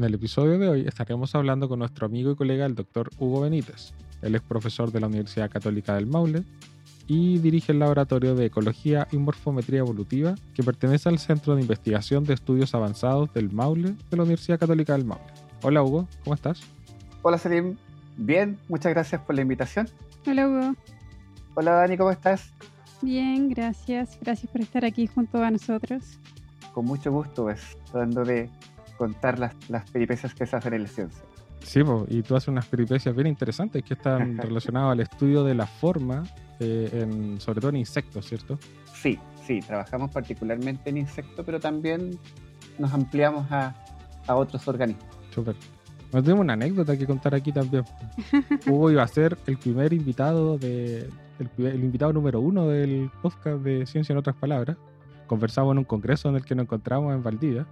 En 0.00 0.04
el 0.04 0.14
episodio 0.14 0.58
de 0.58 0.66
hoy 0.66 0.86
estaremos 0.86 1.34
hablando 1.34 1.68
con 1.68 1.80
nuestro 1.80 2.06
amigo 2.06 2.30
y 2.30 2.34
colega 2.34 2.64
el 2.64 2.74
doctor 2.74 3.10
Hugo 3.18 3.42
Benítez. 3.42 3.92
Él 4.22 4.34
es 4.34 4.40
profesor 4.40 4.90
de 4.90 4.98
la 4.98 5.08
Universidad 5.08 5.50
Católica 5.50 5.94
del 5.94 6.06
Maule 6.06 6.42
y 7.06 7.36
dirige 7.36 7.72
el 7.72 7.80
Laboratorio 7.80 8.34
de 8.34 8.46
Ecología 8.46 9.06
y 9.12 9.18
Morfometría 9.18 9.80
Evolutiva 9.80 10.36
que 10.54 10.62
pertenece 10.62 11.10
al 11.10 11.18
Centro 11.18 11.54
de 11.54 11.60
Investigación 11.60 12.24
de 12.24 12.32
Estudios 12.32 12.74
Avanzados 12.74 13.30
del 13.34 13.52
Maule 13.52 13.94
de 14.10 14.16
la 14.16 14.22
Universidad 14.22 14.58
Católica 14.58 14.94
del 14.94 15.04
Maule. 15.04 15.22
Hola 15.60 15.82
Hugo, 15.82 16.08
¿cómo 16.24 16.32
estás? 16.32 16.62
Hola 17.20 17.36
Selim, 17.36 17.76
bien, 18.16 18.58
muchas 18.70 18.94
gracias 18.94 19.20
por 19.20 19.34
la 19.34 19.42
invitación. 19.42 19.86
Hola 20.26 20.48
Hugo. 20.48 20.76
Hola 21.56 21.72
Dani, 21.72 21.98
¿cómo 21.98 22.10
estás? 22.10 22.54
Bien, 23.02 23.50
gracias. 23.50 24.18
Gracias 24.22 24.50
por 24.50 24.62
estar 24.62 24.82
aquí 24.82 25.06
junto 25.08 25.44
a 25.44 25.50
nosotros. 25.50 26.18
Con 26.72 26.86
mucho 26.86 27.12
gusto, 27.12 27.42
pues, 27.42 27.76
tratando 27.90 28.24
de 28.24 28.48
contar 29.00 29.38
las, 29.38 29.54
las 29.70 29.90
peripecias 29.90 30.34
que 30.34 30.44
se 30.44 30.54
hacen 30.56 30.74
en 30.74 30.82
la 30.82 30.88
ciencia. 30.88 31.24
Sí, 31.62 31.80
y 32.08 32.22
tú 32.22 32.36
haces 32.36 32.48
unas 32.48 32.66
peripecias 32.66 33.14
bien 33.14 33.28
interesantes 33.28 33.82
que 33.82 33.94
están 33.94 34.36
relacionadas 34.46 34.92
al 34.92 35.00
estudio 35.00 35.42
de 35.42 35.54
la 35.54 35.66
forma, 35.66 36.24
eh, 36.58 36.90
en, 36.92 37.40
sobre 37.40 37.60
todo 37.60 37.70
en 37.70 37.76
insectos, 37.76 38.26
¿cierto? 38.26 38.58
Sí, 38.92 39.18
sí, 39.46 39.60
trabajamos 39.60 40.10
particularmente 40.10 40.90
en 40.90 40.98
insectos, 40.98 41.46
pero 41.46 41.58
también 41.58 42.18
nos 42.78 42.92
ampliamos 42.92 43.50
a, 43.50 43.74
a 44.26 44.36
otros 44.36 44.68
organismos. 44.68 45.06
Súper. 45.34 45.54
Nos 46.12 46.22
tenemos 46.22 46.42
una 46.42 46.52
anécdota 46.52 46.94
que 46.98 47.06
contar 47.06 47.34
aquí 47.34 47.52
también. 47.52 47.84
Hugo 48.66 48.90
iba 48.90 49.02
a 49.02 49.08
ser 49.08 49.38
el 49.46 49.56
primer 49.56 49.94
invitado 49.94 50.58
de 50.58 51.08
el, 51.38 51.66
el, 51.66 51.84
invitado 51.84 52.12
número 52.12 52.38
uno 52.40 52.68
del 52.68 53.10
podcast 53.22 53.62
de 53.62 53.86
Ciencia 53.86 54.12
en 54.12 54.18
otras 54.18 54.36
palabras. 54.36 54.76
Conversamos 55.26 55.72
en 55.72 55.78
un 55.78 55.84
congreso 55.84 56.28
en 56.28 56.36
el 56.36 56.44
que 56.44 56.54
nos 56.54 56.64
encontramos 56.64 57.14
en 57.14 57.22
Valdivia 57.22 57.66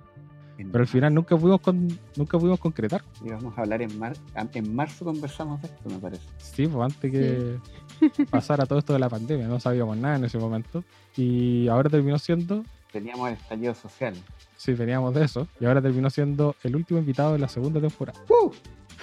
pero 0.64 0.82
al 0.82 0.88
final 0.88 1.14
nunca 1.14 1.36
pudimos, 1.36 1.60
con, 1.60 1.88
nunca 2.16 2.36
pudimos 2.36 2.58
concretar. 2.58 3.02
Íbamos 3.24 3.56
a 3.56 3.60
hablar 3.62 3.80
en, 3.82 3.96
mar, 3.96 4.16
en 4.34 4.74
marzo, 4.74 5.04
conversamos 5.04 5.62
de 5.62 5.68
esto, 5.68 5.88
me 5.88 5.98
parece. 5.98 6.22
Sí, 6.38 6.66
pues 6.66 6.92
antes 6.92 7.12
que 7.12 8.24
pasara 8.30 8.66
todo 8.66 8.80
esto 8.80 8.92
de 8.92 8.98
la 8.98 9.08
pandemia, 9.08 9.46
no 9.46 9.60
sabíamos 9.60 9.96
nada 9.96 10.16
en 10.16 10.24
ese 10.24 10.38
momento. 10.38 10.82
Y 11.16 11.68
ahora 11.68 11.88
terminó 11.88 12.18
siendo. 12.18 12.64
Teníamos 12.90 13.28
el 13.28 13.34
estallido 13.34 13.74
social. 13.74 14.14
Sí, 14.56 14.72
veníamos 14.72 15.14
de 15.14 15.24
eso. 15.24 15.46
Y 15.60 15.66
ahora 15.66 15.80
terminó 15.80 16.10
siendo 16.10 16.56
el 16.64 16.74
último 16.74 16.98
invitado 16.98 17.34
de 17.34 17.38
la 17.38 17.48
segunda 17.48 17.80
temporada. 17.80 18.18
¡Uh! 18.28 18.50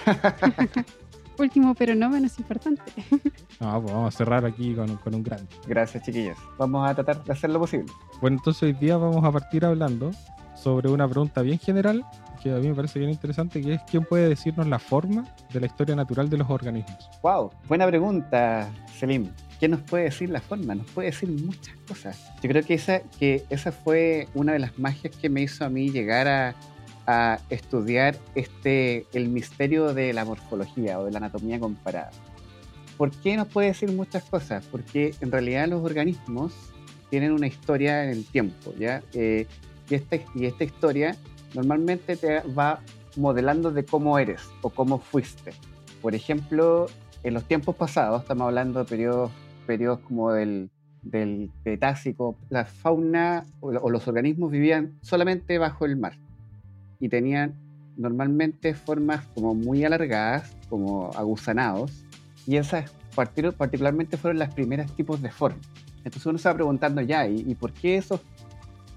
Último, 1.38 1.74
pero 1.74 1.94
no 1.94 2.08
menos 2.08 2.38
importante. 2.38 2.82
no, 3.60 3.82
pues 3.82 3.92
vamos 3.92 4.14
a 4.14 4.16
cerrar 4.16 4.44
aquí 4.44 4.74
con, 4.74 4.96
con 4.96 5.14
un 5.14 5.22
grande. 5.22 5.46
Gracias, 5.66 6.02
chiquillos. 6.04 6.38
Vamos 6.58 6.88
a 6.88 6.94
tratar 6.94 7.22
de 7.24 7.32
hacer 7.32 7.50
lo 7.50 7.60
posible. 7.60 7.92
Bueno, 8.20 8.38
entonces 8.38 8.62
hoy 8.62 8.72
día 8.72 8.96
vamos 8.96 9.22
a 9.24 9.30
partir 9.30 9.64
hablando 9.64 10.12
sobre 10.66 10.88
una 10.88 11.06
pregunta 11.06 11.42
bien 11.42 11.60
general 11.60 12.04
que 12.42 12.50
a 12.50 12.56
mí 12.56 12.66
me 12.66 12.74
parece 12.74 12.98
bien 12.98 13.12
interesante, 13.12 13.60
que 13.60 13.74
es 13.74 13.80
¿quién 13.88 14.02
puede 14.02 14.28
decirnos 14.28 14.66
la 14.66 14.80
forma 14.80 15.24
de 15.52 15.60
la 15.60 15.66
historia 15.66 15.94
natural 15.94 16.28
de 16.28 16.38
los 16.38 16.50
organismos? 16.50 17.08
Wow, 17.22 17.52
buena 17.68 17.86
pregunta, 17.86 18.68
Selim. 18.98 19.30
¿Quién 19.60 19.70
nos 19.70 19.82
puede 19.82 20.04
decir 20.04 20.28
la 20.28 20.40
forma? 20.40 20.74
Nos 20.74 20.90
puede 20.90 21.12
decir 21.12 21.28
muchas 21.28 21.76
cosas. 21.86 22.32
Yo 22.42 22.48
creo 22.48 22.64
que 22.64 22.74
esa, 22.74 22.98
que 23.16 23.44
esa 23.48 23.70
fue 23.70 24.26
una 24.34 24.54
de 24.54 24.58
las 24.58 24.76
magias 24.76 25.14
que 25.14 25.28
me 25.28 25.40
hizo 25.42 25.64
a 25.64 25.68
mí 25.68 25.90
llegar 25.90 26.26
a, 26.26 26.56
a 27.06 27.38
estudiar 27.48 28.16
este, 28.34 29.06
el 29.12 29.28
misterio 29.28 29.94
de 29.94 30.12
la 30.12 30.24
morfología 30.24 30.98
o 30.98 31.04
de 31.04 31.12
la 31.12 31.18
anatomía 31.18 31.60
comparada. 31.60 32.10
¿Por 32.96 33.12
qué 33.12 33.36
nos 33.36 33.46
puede 33.46 33.68
decir 33.68 33.92
muchas 33.92 34.24
cosas? 34.24 34.66
Porque 34.68 35.14
en 35.20 35.30
realidad 35.30 35.68
los 35.68 35.84
organismos 35.84 36.52
tienen 37.08 37.30
una 37.30 37.46
historia 37.46 38.02
en 38.02 38.10
el 38.10 38.24
tiempo, 38.24 38.74
¿ya? 38.76 39.00
Eh, 39.14 39.46
y 39.88 39.94
esta, 39.94 40.16
y 40.34 40.46
esta 40.46 40.64
historia 40.64 41.16
normalmente 41.54 42.16
te 42.16 42.40
va 42.40 42.80
modelando 43.16 43.70
de 43.70 43.84
cómo 43.84 44.18
eres 44.18 44.42
o 44.62 44.70
cómo 44.70 44.98
fuiste. 44.98 45.52
Por 46.02 46.14
ejemplo, 46.14 46.86
en 47.22 47.34
los 47.34 47.44
tiempos 47.44 47.74
pasados, 47.76 48.22
estamos 48.22 48.46
hablando 48.46 48.80
de 48.80 48.84
periodos, 48.84 49.30
periodos 49.66 50.00
como 50.00 50.32
del, 50.32 50.70
del 51.02 51.50
Cretácico, 51.64 52.36
la 52.50 52.66
fauna 52.66 53.46
o, 53.60 53.68
o 53.68 53.90
los 53.90 54.06
organismos 54.06 54.50
vivían 54.50 54.98
solamente 55.02 55.58
bajo 55.58 55.86
el 55.86 55.96
mar 55.96 56.18
y 57.00 57.08
tenían 57.08 57.54
normalmente 57.96 58.74
formas 58.74 59.26
como 59.34 59.54
muy 59.54 59.84
alargadas, 59.84 60.54
como 60.68 61.10
aguzanados, 61.14 62.04
y 62.46 62.56
esas 62.56 62.92
particularmente 63.14 64.18
fueron 64.18 64.38
las 64.38 64.54
primeras 64.54 64.92
tipos 64.92 65.22
de 65.22 65.30
formas. 65.30 65.66
Entonces 65.98 66.26
uno 66.26 66.38
se 66.38 66.48
va 66.48 66.54
preguntando 66.54 67.00
ya, 67.00 67.26
¿y, 67.26 67.44
¿y 67.46 67.54
por 67.54 67.72
qué 67.72 67.96
esos 67.96 68.20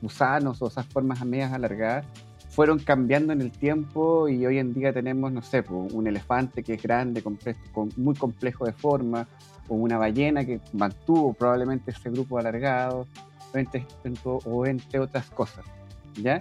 gusanos 0.01 0.61
o 0.61 0.67
esas 0.67 0.85
formas 0.85 1.23
medias 1.25 1.53
alargadas 1.53 2.05
fueron 2.49 2.79
cambiando 2.79 3.31
en 3.31 3.41
el 3.41 3.51
tiempo 3.51 4.27
y 4.27 4.45
hoy 4.45 4.57
en 4.57 4.73
día 4.73 4.91
tenemos, 4.91 5.31
no 5.31 5.41
sé, 5.41 5.63
un 5.69 6.07
elefante 6.07 6.63
que 6.63 6.73
es 6.73 6.81
grande, 6.83 7.23
muy 7.95 8.15
complejo 8.15 8.65
de 8.65 8.73
forma, 8.73 9.27
o 9.67 9.75
una 9.75 9.97
ballena 9.97 10.43
que 10.43 10.59
mantuvo 10.73 11.31
probablemente 11.33 11.91
ese 11.91 12.09
grupo 12.09 12.37
alargado, 12.37 13.07
o 13.53 14.65
entre, 14.65 14.99
otras 14.99 15.29
cosas, 15.29 15.65
¿ya? 16.15 16.39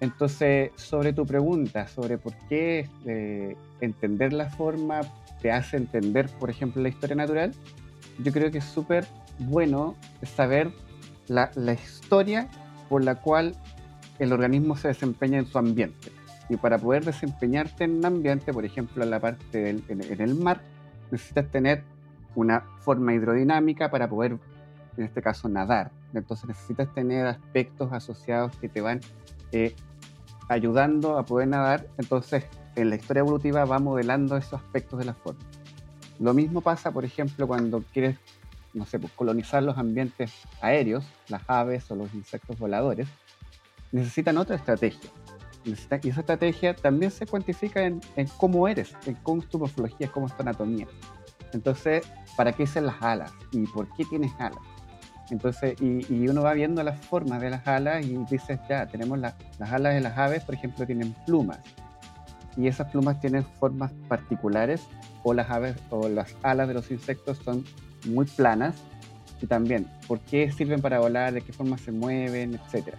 Entonces, 0.00 0.70
sobre 0.74 1.12
tu 1.12 1.24
pregunta, 1.24 1.86
sobre 1.86 2.18
por 2.18 2.34
qué 2.48 2.88
eh, 3.06 3.56
entender 3.80 4.32
la 4.32 4.50
forma 4.50 5.00
te 5.40 5.52
hace 5.52 5.76
entender, 5.76 6.28
por 6.40 6.50
ejemplo, 6.50 6.82
la 6.82 6.88
historia 6.88 7.16
natural, 7.16 7.52
yo 8.22 8.32
creo 8.32 8.50
que 8.50 8.58
es 8.58 8.64
súper 8.64 9.06
bueno 9.38 9.94
saber 10.24 10.72
la, 11.28 11.50
la 11.54 11.74
historia 11.74 12.48
por 12.88 13.04
la 13.04 13.16
cual 13.16 13.54
el 14.18 14.32
organismo 14.32 14.76
se 14.76 14.88
desempeña 14.88 15.38
en 15.38 15.46
su 15.46 15.58
ambiente. 15.58 16.12
Y 16.48 16.56
para 16.56 16.78
poder 16.78 17.04
desempeñarte 17.04 17.84
en 17.84 17.96
un 17.96 18.06
ambiente, 18.06 18.52
por 18.52 18.64
ejemplo, 18.64 19.02
en 19.02 19.10
la 19.10 19.20
parte 19.20 19.58
del, 19.58 19.82
en, 19.88 20.20
el 20.20 20.34
mar, 20.34 20.60
necesitas 21.10 21.50
tener 21.50 21.82
una 22.34 22.60
forma 22.80 23.14
hidrodinámica 23.14 23.90
para 23.90 24.08
poder, 24.08 24.38
en 24.96 25.04
este 25.04 25.22
caso, 25.22 25.48
nadar. 25.48 25.90
Entonces 26.14 26.46
necesitas 26.46 26.92
tener 26.94 27.26
aspectos 27.26 27.92
asociados 27.92 28.56
que 28.56 28.68
te 28.68 28.80
van 28.80 29.00
eh, 29.52 29.74
ayudando 30.48 31.18
a 31.18 31.24
poder 31.24 31.48
nadar. 31.48 31.86
Entonces, 31.98 32.44
en 32.76 32.90
la 32.90 32.96
historia 32.96 33.20
evolutiva 33.20 33.64
va 33.64 33.78
modelando 33.78 34.36
esos 34.36 34.54
aspectos 34.54 34.98
de 34.98 35.06
la 35.06 35.14
forma. 35.14 35.40
Lo 36.18 36.32
mismo 36.32 36.60
pasa, 36.60 36.92
por 36.92 37.04
ejemplo, 37.04 37.46
cuando 37.46 37.82
quieres 37.92 38.18
no 38.76 38.84
sé, 38.84 38.98
pues, 38.98 39.12
colonizar 39.14 39.62
los 39.62 39.78
ambientes 39.78 40.32
aéreos, 40.60 41.04
las 41.28 41.42
aves 41.48 41.90
o 41.90 41.96
los 41.96 42.12
insectos 42.14 42.58
voladores, 42.58 43.08
necesitan 43.90 44.36
otra 44.36 44.56
estrategia. 44.56 45.10
y 45.64 45.72
esa 46.08 46.20
estrategia 46.20 46.76
también 46.76 47.10
se 47.10 47.26
cuantifica 47.26 47.84
en, 47.84 48.00
cómo 48.36 48.68
eres, 48.68 48.94
en 49.06 49.14
cómo 49.14 49.42
es 49.42 49.48
tu 49.48 49.58
morfología, 49.58 50.08
cómo 50.12 50.26
es 50.26 50.36
tu 50.36 50.42
anatomía. 50.42 50.86
Entonces, 51.52 52.06
¿para 52.36 52.52
qué 52.52 52.66
son 52.66 52.86
las 52.86 53.02
alas? 53.02 53.32
¿Y 53.50 53.66
por 53.66 53.88
qué 53.96 54.04
tienes 54.04 54.30
alas? 54.38 54.60
Entonces, 55.30 55.80
y, 55.80 56.28
uno 56.28 56.42
va 56.42 56.52
viendo 56.52 56.82
las 56.84 57.00
formas 57.06 57.40
de 57.40 57.50
las 57.50 57.66
alas 57.66 58.04
y 58.04 58.16
dices, 58.30 58.60
ya, 58.68 58.86
tenemos 58.86 59.18
las 59.18 59.34
alas 59.58 59.94
de 59.94 60.02
las 60.02 60.16
aves, 60.18 60.44
por 60.44 60.54
ejemplo, 60.54 60.86
tienen 60.86 61.14
plumas. 61.24 61.58
Y 62.56 62.68
esas 62.68 62.90
plumas 62.90 63.20
tienen 63.20 63.44
formas 63.44 63.92
particulares, 64.08 64.86
o 65.24 65.34
las 65.34 65.50
aves 65.50 65.76
o 65.90 66.08
las 66.08 66.36
alas 66.42 66.68
de 66.68 66.74
los 66.74 66.90
insectos 66.92 67.38
son 67.38 67.64
muy 68.04 68.26
planas 68.26 68.76
y 69.40 69.46
también 69.46 69.86
por 70.06 70.20
qué 70.20 70.50
sirven 70.50 70.80
para 70.80 70.98
volar, 70.98 71.32
de 71.32 71.42
qué 71.42 71.52
forma 71.52 71.78
se 71.78 71.92
mueven, 71.92 72.54
etc. 72.54 72.94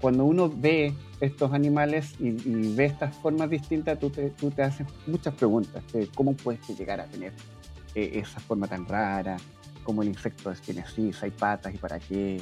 Cuando 0.00 0.24
uno 0.24 0.50
ve 0.54 0.94
estos 1.20 1.52
animales 1.52 2.14
y, 2.18 2.32
ve 2.74 2.86
estas 2.86 3.14
formas 3.16 3.48
distintas, 3.48 3.98
tú 3.98 4.10
te, 4.10 4.30
tú 4.30 4.50
te 4.50 4.62
haces 4.62 4.86
muchas 5.06 5.34
preguntas 5.34 5.82
de 5.92 6.08
cómo 6.08 6.34
puedes 6.34 6.66
llegar 6.76 7.00
a 7.00 7.06
tener 7.06 7.32
eh, 7.94 8.12
esa 8.14 8.40
forma 8.40 8.66
tan 8.66 8.86
rara, 8.86 9.36
cómo 9.84 10.02
el 10.02 10.08
insecto 10.08 10.52
tiene 10.64 10.80
así, 10.80 11.12
hay 11.22 11.30
patas 11.30 11.74
y 11.74 11.78
para 11.78 11.98
qué. 11.98 12.40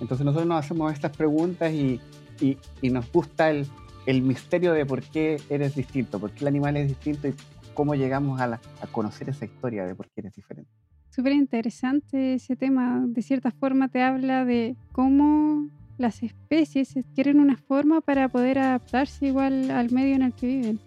Entonces 0.00 0.24
nosotros 0.24 0.48
nos 0.48 0.64
hacemos 0.64 0.92
estas 0.92 1.16
preguntas 1.16 1.72
y, 1.72 2.00
y, 2.40 2.58
y 2.80 2.90
nos 2.90 3.10
gusta 3.10 3.50
el, 3.50 3.66
el, 4.06 4.22
misterio 4.22 4.72
de 4.72 4.86
por 4.86 5.02
qué 5.02 5.40
eres 5.48 5.74
distinto, 5.74 6.18
por 6.18 6.32
qué 6.32 6.40
el 6.40 6.48
animal 6.48 6.76
es 6.76 6.88
distinto 6.88 7.28
y 7.28 7.34
cómo 7.74 7.94
llegamos 7.94 8.40
a, 8.40 8.60
a 8.80 8.86
conocer 8.90 9.28
esa 9.28 9.44
historia 9.44 9.86
de 9.86 9.94
por 9.94 10.06
qué 10.06 10.20
eres 10.20 10.34
diferente. 10.34 10.81
Súper 11.14 11.32
interesante 11.32 12.34
ese 12.34 12.56
tema. 12.56 13.04
De 13.06 13.20
cierta 13.20 13.50
forma 13.50 13.88
te 13.88 14.02
habla 14.02 14.46
de 14.46 14.76
cómo 14.92 15.68
las 15.98 16.22
especies 16.22 16.94
quieren 17.14 17.38
una 17.38 17.58
forma 17.58 18.00
para 18.00 18.28
poder 18.28 18.58
adaptarse 18.58 19.26
igual 19.26 19.70
al 19.70 19.90
medio 19.90 20.14
en 20.16 20.22
el 20.22 20.32
que 20.32 20.46
viven. 20.46 20.80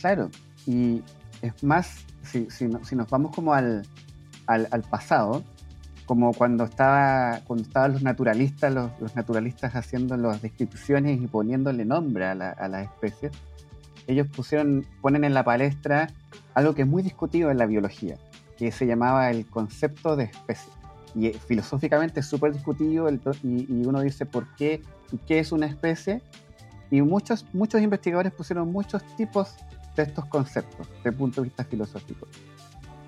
Claro, 0.00 0.30
y, 0.68 1.02
es 1.42 1.64
más, 1.64 2.04
si, 2.22 2.46
si, 2.48 2.68
nos 2.68 3.10
vamos 3.10 3.34
como 3.34 3.54
al, 3.54 3.82
al, 4.46 4.68
al, 4.70 4.82
pasado, 4.82 5.42
como 6.06 6.32
cuando, 6.32 6.62
estaba, 6.62 7.40
cuando 7.44 7.64
estaban 7.64 7.92
los 7.92 8.02
naturalistas, 8.04 8.72
los, 8.72 8.92
los, 9.00 9.16
naturalistas 9.16 9.74
haciendo 9.74 10.16
las 10.16 10.42
descripciones 10.42 11.20
y 11.20 11.26
poniéndole 11.26 11.84
nombre 11.84 12.26
a, 12.26 12.36
la, 12.36 12.50
a 12.50 12.68
las 12.68 12.84
especies, 12.84 13.32
ellos 14.06 14.28
pusieron, 14.28 14.86
ponen 15.00 15.24
en 15.24 15.34
la 15.34 15.42
palestra 15.42 16.08
algo 16.54 16.72
que 16.72 16.82
es 16.82 16.88
muy 16.88 17.02
discutido 17.02 17.50
en 17.50 17.58
la 17.58 17.66
biología, 17.66 18.16
que 18.56 18.72
se 18.72 18.86
llamaba 18.86 19.30
el 19.30 19.46
concepto 19.46 20.16
de 20.16 20.24
especie. 20.24 20.72
Y 21.14 21.26
eh, 21.26 21.38
filosóficamente 21.46 22.20
es 22.20 22.26
súper 22.26 22.52
discutido 22.52 23.08
y, 23.10 23.20
y, 23.42 23.86
uno 23.86 24.00
dice 24.00 24.24
por 24.24 24.46
qué 24.56 24.82
y 25.10 25.18
qué 25.18 25.38
es 25.38 25.52
una 25.52 25.66
especie. 25.66 26.22
Y 26.90 27.02
muchos, 27.02 27.46
muchos 27.52 27.80
investigadores 27.80 28.32
pusieron 28.32 28.70
muchos 28.70 29.02
tipos 29.16 29.54
de 29.96 30.02
estos 30.04 30.24
conceptos 30.26 30.88
desde 30.96 31.10
el 31.10 31.16
punto 31.16 31.40
de 31.40 31.48
vista 31.48 31.64
filosófico. 31.64 32.26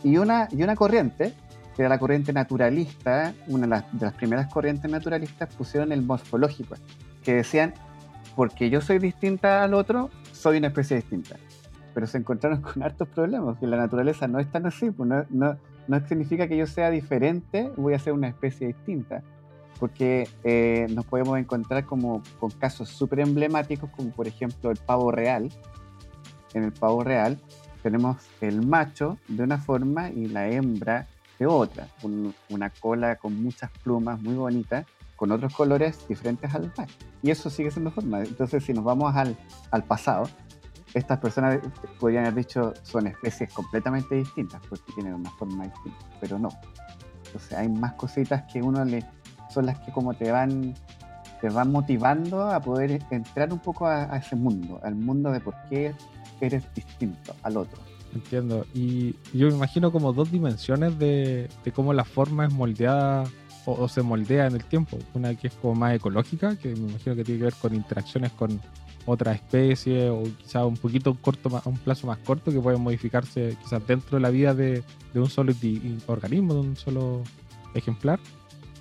Y 0.03 0.19
una, 0.19 0.49
y 0.51 0.63
una 0.63 0.77
corriente, 0.77 1.33
que 1.75 1.83
era 1.83 1.89
la 1.89 1.99
corriente 1.99 2.33
naturalista, 2.33 3.35
una 3.47 3.63
de 3.63 3.69
las, 3.69 3.99
de 3.99 4.07
las 4.07 4.15
primeras 4.15 4.53
corrientes 4.53 4.91
naturalistas, 4.91 5.55
pusieron 5.55 5.93
el 5.93 6.03
morfológico, 6.03 6.77
que 7.23 7.35
decían, 7.35 7.75
porque 8.37 8.71
yo 8.71 8.81
soy 8.81 8.99
distinta 8.99 9.65
al 9.65 9.75
otro, 9.75 10.11
soy 10.33 10.59
una 10.59 10.69
especie 10.69 10.97
distinta. 10.97 11.37
Pero 11.95 12.07
se 12.07 12.19
encontraron 12.19 12.61
con 12.61 12.83
hartos 12.83 13.09
problemas, 13.09 13.59
que 13.59 13.67
la 13.67 13.77
naturaleza 13.77 14.27
no 14.29 14.39
es 14.41 14.51
tan 14.51 14.67
así, 14.67 14.91
pues 14.91 15.09
no, 15.09 15.25
no, 15.31 15.57
no 15.87 16.09
significa 16.09 16.49
que 16.49 16.57
yo 16.57 16.67
sea 16.67 16.91
diferente, 16.91 17.71
voy 17.77 17.95
a 17.95 17.99
ser 17.99 18.13
una 18.13 18.29
especie 18.29 18.67
distinta. 18.67 19.23
Porque 19.79 20.29
eh, 20.45 20.87
nos 20.91 21.05
podemos 21.07 21.39
encontrar 21.39 21.85
como 21.85 22.23
con 22.39 22.51
casos 22.51 22.89
súper 22.89 23.21
emblemáticos, 23.21 23.91
como 23.91 24.11
por 24.11 24.27
ejemplo 24.27 24.71
el 24.71 24.79
pavo 24.79 25.11
real. 25.11 25.49
En 26.55 26.65
el 26.65 26.73
pavo 26.73 27.03
real 27.03 27.39
tenemos 27.83 28.17
el 28.41 28.67
macho 28.67 29.19
de 29.29 29.43
una 29.43 29.59
forma 29.59 30.11
y 30.11 30.27
la 30.27 30.49
hembra 30.49 31.07
de 31.39 31.47
otra, 31.47 31.89
con 32.01 32.35
una 32.49 32.71
cola 32.71 33.17
con 33.17 33.43
muchas 33.43 33.71
plumas 33.83 34.21
muy 34.23 34.35
bonitas, 34.35 34.87
con 35.17 35.33
otros 35.33 35.53
colores 35.55 36.07
diferentes 36.09 36.55
al 36.55 36.73
macho. 36.77 36.95
Y 37.23 37.31
eso 37.31 37.51
sigue 37.51 37.71
siendo 37.71 37.91
forma. 37.91 38.21
Entonces, 38.23 38.65
si 38.65 38.73
nos 38.73 38.85
vamos 38.85 39.15
al, 39.15 39.37
al 39.71 39.85
pasado, 39.85 40.29
estas 40.95 41.19
personas 41.19 41.59
podrían 41.99 42.27
haber 42.27 42.45
dicho 42.45 42.73
son 42.83 43.09
especies 43.09 43.53
completamente 43.53 44.15
distintas 44.15 44.61
porque 44.69 44.93
tienen 44.95 45.15
una 45.15 45.31
forma 45.31 45.65
distinta, 45.65 46.07
pero 46.21 46.39
no. 46.39 46.49
Entonces 47.27 47.53
hay 47.53 47.69
más 47.69 47.95
cositas 47.95 48.45
que 48.53 48.63
uno 48.63 48.85
le 48.85 49.05
son 49.51 49.67
las 49.67 49.79
que 49.81 49.93
como 49.93 50.15
te 50.15 50.31
van 50.31 50.75
te 51.41 51.51
van 51.51 51.71
motivando 51.71 52.43
a 52.43 52.61
poder 52.61 53.03
entrar 53.11 53.53
un 53.53 53.59
poco 53.59 53.87
a, 53.87 54.17
ese 54.17 54.35
mundo, 54.35 54.81
al 54.83 54.95
mundo 54.95 55.31
de 55.31 55.41
por 55.41 55.55
qué 55.69 55.95
eres 56.41 56.65
distinto 56.75 57.35
al 57.43 57.59
otro. 57.59 57.83
Entiendo. 58.15 58.65
Y 58.73 59.17
yo 59.35 59.49
me 59.49 59.55
imagino 59.55 59.93
como 59.93 60.13
dos 60.15 60.31
dimensiones 60.31 60.99
de, 60.99 61.51
cómo 61.75 61.93
la 61.93 62.05
forma 62.05 62.47
es 62.47 62.53
moldeada 62.55 63.25
o, 63.67 63.89
se 63.89 64.03
moldea 64.03 64.47
en 64.47 64.55
el 64.55 64.65
tiempo. 64.65 64.99
Una 65.13 65.35
que 65.35 65.49
es 65.49 65.55
como 65.55 65.75
más 65.75 65.95
ecológica, 65.95 66.57
que 66.57 66.69
me 66.69 66.91
imagino 66.91 67.15
que 67.15 67.25
tiene 67.25 67.41
que 67.41 67.45
ver 67.45 67.55
con 67.61 67.75
interacciones 67.75 68.33
con 68.33 68.59
otra 69.07 69.33
especie 69.33 70.09
o 70.09 70.23
quizás 70.23 70.65
un 70.65 70.77
poquito 70.77 71.15
corto, 71.15 71.51
un 71.67 71.79
plazo 71.79 72.07
más 72.07 72.19
corto 72.19 72.51
que 72.51 72.61
puede 72.61 72.79
modificarse 72.79 73.57
quizás 73.63 73.87
dentro 73.87 74.17
de 74.17 74.23
la 74.23 74.31
vida 74.31 74.55
de, 74.55 74.83
un 75.15 75.29
solo 75.29 75.53
organismo, 76.07 76.55
de 76.55 76.61
un 76.61 76.77
solo 76.77 77.23
ejemplar, 77.75 78.19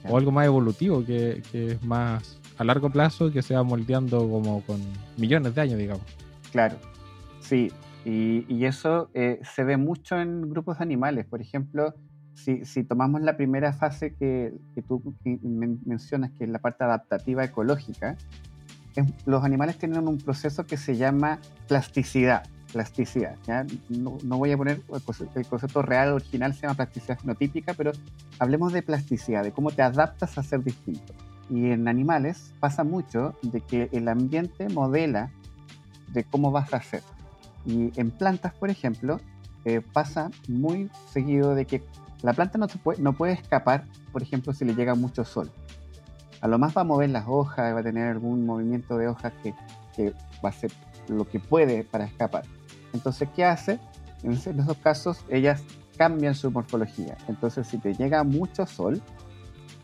o 0.07 0.17
algo 0.17 0.31
más 0.31 0.45
evolutivo 0.45 1.03
que, 1.05 1.41
es 1.53 1.83
más 1.83 2.39
a 2.57 2.63
largo 2.63 2.89
plazo 2.89 3.31
que 3.31 3.41
se 3.41 3.55
va 3.55 3.63
moldeando 3.63 4.19
como 4.29 4.61
con 4.61 4.79
millones 5.17 5.55
de 5.55 5.61
años, 5.61 5.77
digamos. 5.77 6.03
Claro, 6.51 6.77
sí, 7.39 7.71
y, 8.05 8.65
eso 8.65 9.09
eh, 9.13 9.39
se 9.43 9.63
ve 9.63 9.77
mucho 9.77 10.19
en 10.19 10.49
grupos 10.49 10.77
de 10.77 10.83
animales, 10.83 11.25
por 11.25 11.41
ejemplo, 11.41 11.93
si, 12.33 12.65
si 12.65 12.83
tomamos 12.83 13.21
la 13.21 13.37
primera 13.37 13.73
fase 13.73 14.15
que, 14.15 14.53
que 14.73 14.81
tú 14.81 15.15
mencionas, 15.23 16.31
que 16.31 16.45
es 16.45 16.49
la 16.49 16.59
parte 16.59 16.83
adaptativa 16.83 17.43
ecológica, 17.43 18.17
los 19.25 19.43
animales 19.43 19.77
tienen 19.77 20.07
un 20.07 20.17
proceso 20.17 20.65
que 20.65 20.77
se 20.77 20.95
llama 20.95 21.39
plasticidad. 21.67 22.43
Plasticidad, 22.71 23.35
No, 23.89 24.17
voy 24.37 24.51
a 24.51 24.57
poner 24.57 24.81
el 25.35 25.45
concepto 25.45 25.83
real, 25.83 26.13
original, 26.13 26.55
se 26.55 26.61
llama 26.61 26.73
plasticidad 26.73 27.19
fenotípica, 27.19 27.75
pero 27.75 27.91
hablemos 28.39 28.73
de 28.73 28.81
plasticidad, 28.81 29.43
de 29.43 29.51
cómo 29.51 29.69
te 29.69 29.83
adaptas 29.83 30.39
a 30.39 30.43
ser 30.43 30.63
distinto. 30.63 31.13
Y 31.51 31.69
en 31.69 31.87
animales 31.87 32.51
pasa 32.59 32.83
mucho 32.83 33.35
de 33.43 33.61
que 33.61 33.89
el 33.91 34.07
ambiente 34.07 34.69
modela 34.69 35.29
de 36.13 36.23
cómo 36.23 36.49
vas 36.49 36.73
a 36.73 36.81
ser. 36.81 37.03
Y 37.63 37.91
en 37.99 38.09
plantas, 38.09 38.53
por 38.55 38.71
ejemplo, 38.71 39.19
eh, 39.65 39.81
pasa 39.81 40.31
muy 40.47 40.89
seguido 41.11 41.53
de 41.53 41.65
que 41.65 41.83
la 42.23 42.33
planta 42.33 42.57
no, 42.57 42.67
puede, 42.67 42.99
no 43.01 43.13
puede 43.13 43.33
escapar, 43.33 43.85
por 44.11 44.23
ejemplo, 44.23 44.51
si 44.51 44.65
le 44.65 44.73
llega 44.73 44.95
mucho 44.95 45.25
sol 45.25 45.51
a 46.43 46.47
lo 46.49 46.59
más 46.59 46.75
va 46.75 46.81
a 46.81 46.83
mover 46.83 47.09
las 47.09 47.23
hojas, 47.25 47.73
va 47.73 47.79
a 47.79 47.83
tener 47.83 48.05
algún 48.09 48.45
movimiento 48.45 48.97
de 48.97 49.07
hojas 49.07 49.31
que, 49.41 49.53
va 50.43 50.49
a 50.49 50.51
ser 50.51 50.73
lo 51.07 51.23
que 51.23 51.39
puede 51.39 51.85
para 51.85 52.03
escapar. 52.03 52.43
Entonces, 52.91 53.29
¿qué 53.33 53.45
hace? 53.45 53.79
En 54.23 54.33
esos 54.33 54.77
casos, 54.79 55.23
ellas 55.29 55.63
cambian 55.95 56.35
su 56.35 56.51
morfología. 56.51 57.15
Entonces, 57.29 57.65
si 57.67 57.77
te 57.77 57.93
llega 57.93 58.25
mucho 58.25 58.65
sol, 58.65 59.01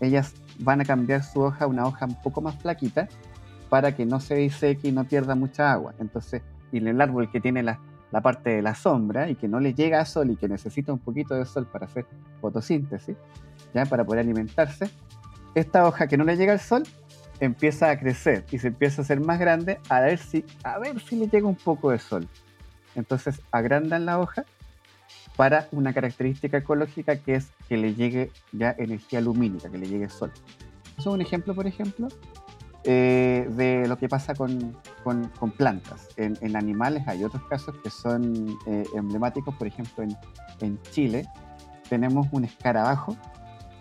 ellas 0.02 0.34
van 0.60 0.82
a 0.82 0.84
cambiar 0.84 1.24
su 1.24 1.40
hoja 1.40 1.64
a 1.64 1.68
una 1.68 1.86
hoja 1.86 2.06
un 2.06 2.22
poco 2.22 2.42
más 2.42 2.56
flaquita 2.56 3.08
para 3.70 3.96
que 3.96 4.06
no 4.06 4.20
se 4.20 4.36
diseque 4.36 4.90
y 4.90 4.92
no 4.92 5.06
pierda 5.06 5.36
mucha 5.36 5.72
agua. 5.72 5.94
Entonces, 5.98 6.42
y 6.74 6.86
el 6.86 7.00
árbol 7.00 7.32
que 7.32 7.40
tiene 7.40 7.64
la, 7.64 7.80
la 8.12 8.20
parte 8.20 8.50
de 8.50 8.62
la 8.62 8.76
sombra 8.76 9.30
y 9.30 9.36
que 9.36 9.48
no 9.48 9.62
le 9.62 9.74
llega 9.74 10.02
a 10.02 10.06
sol 10.06 10.30
y 10.30 10.36
que 10.36 10.50
necesita 10.50 10.92
un 10.92 11.00
poquito 11.00 11.36
de 11.36 11.46
sol 11.46 11.68
para 11.72 11.86
hacer 11.86 12.06
fotosíntesis, 12.42 13.16
ya 13.74 13.86
para 13.86 14.04
poder 14.04 14.20
alimentarse, 14.20 14.90
esta 15.60 15.88
hoja 15.88 16.08
que 16.08 16.18
no 16.18 16.24
le 16.24 16.38
llega 16.38 16.54
el 16.54 16.60
sol 16.60 16.84
empieza 17.40 17.90
a 17.90 18.00
crecer 18.00 18.46
y 18.52 18.60
se 18.60 18.68
empieza 18.68 19.02
a 19.02 19.04
hacer 19.04 19.20
más 19.22 19.40
grande 19.40 19.80
a 19.90 20.02
ver 20.02 20.18
si, 20.18 20.44
a 20.64 20.78
ver 20.80 21.00
si 21.00 21.16
le 21.16 21.28
llega 21.28 21.48
un 21.48 21.56
poco 21.56 21.92
de 21.92 22.00
sol. 22.00 22.28
Entonces 22.96 23.42
agrandan 23.52 24.06
la 24.06 24.20
hoja 24.20 24.46
para 25.36 25.68
una 25.72 25.94
característica 25.94 26.58
ecológica 26.58 27.16
que 27.18 27.36
es 27.36 27.52
que 27.70 27.78
le 27.78 27.96
llegue 27.96 28.32
ya 28.52 28.76
energía 28.78 29.22
lumínica, 29.22 29.70
que 29.70 29.78
le 29.78 29.88
llegue 29.88 30.10
sol. 30.10 30.32
Eso 30.98 31.10
es 31.12 31.16
un 31.16 31.22
ejemplo, 31.22 31.56
por 31.56 31.66
ejemplo, 31.66 32.10
eh, 32.84 33.48
de 33.52 33.88
lo 33.88 33.98
que 33.98 34.10
pasa 34.10 34.34
con, 34.36 34.78
plantas. 35.58 36.10
En, 36.18 36.56
animales 36.58 37.08
hay 37.08 37.24
otros 37.24 37.44
casos 37.44 37.76
que 37.82 37.90
son 37.90 38.58
eh, 38.66 38.84
emblemáticos, 38.94 39.56
por 39.56 39.68
ejemplo, 39.68 40.04
en, 40.04 40.18
en 40.60 40.82
Chile 40.92 41.26
tenemos 41.90 42.28
un 42.32 42.46
escarabajo 42.46 43.18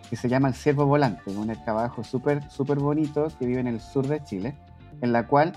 que 0.09 0.17
se 0.17 0.29
llama 0.29 0.49
el 0.49 0.55
ciervo 0.55 0.87
volante, 0.87 1.31
un 1.31 1.51
escarabajo 1.51 2.03
súper 2.05 2.49
super 2.51 2.79
bonito 2.79 3.29
que 3.39 3.47
vive 3.47 3.61
en 3.61 3.67
el 3.67 3.81
sur 3.81 4.07
de 4.07 4.23
Chile, 4.25 4.55
en 5.01 5.13
la 5.13 5.27
cual 5.27 5.53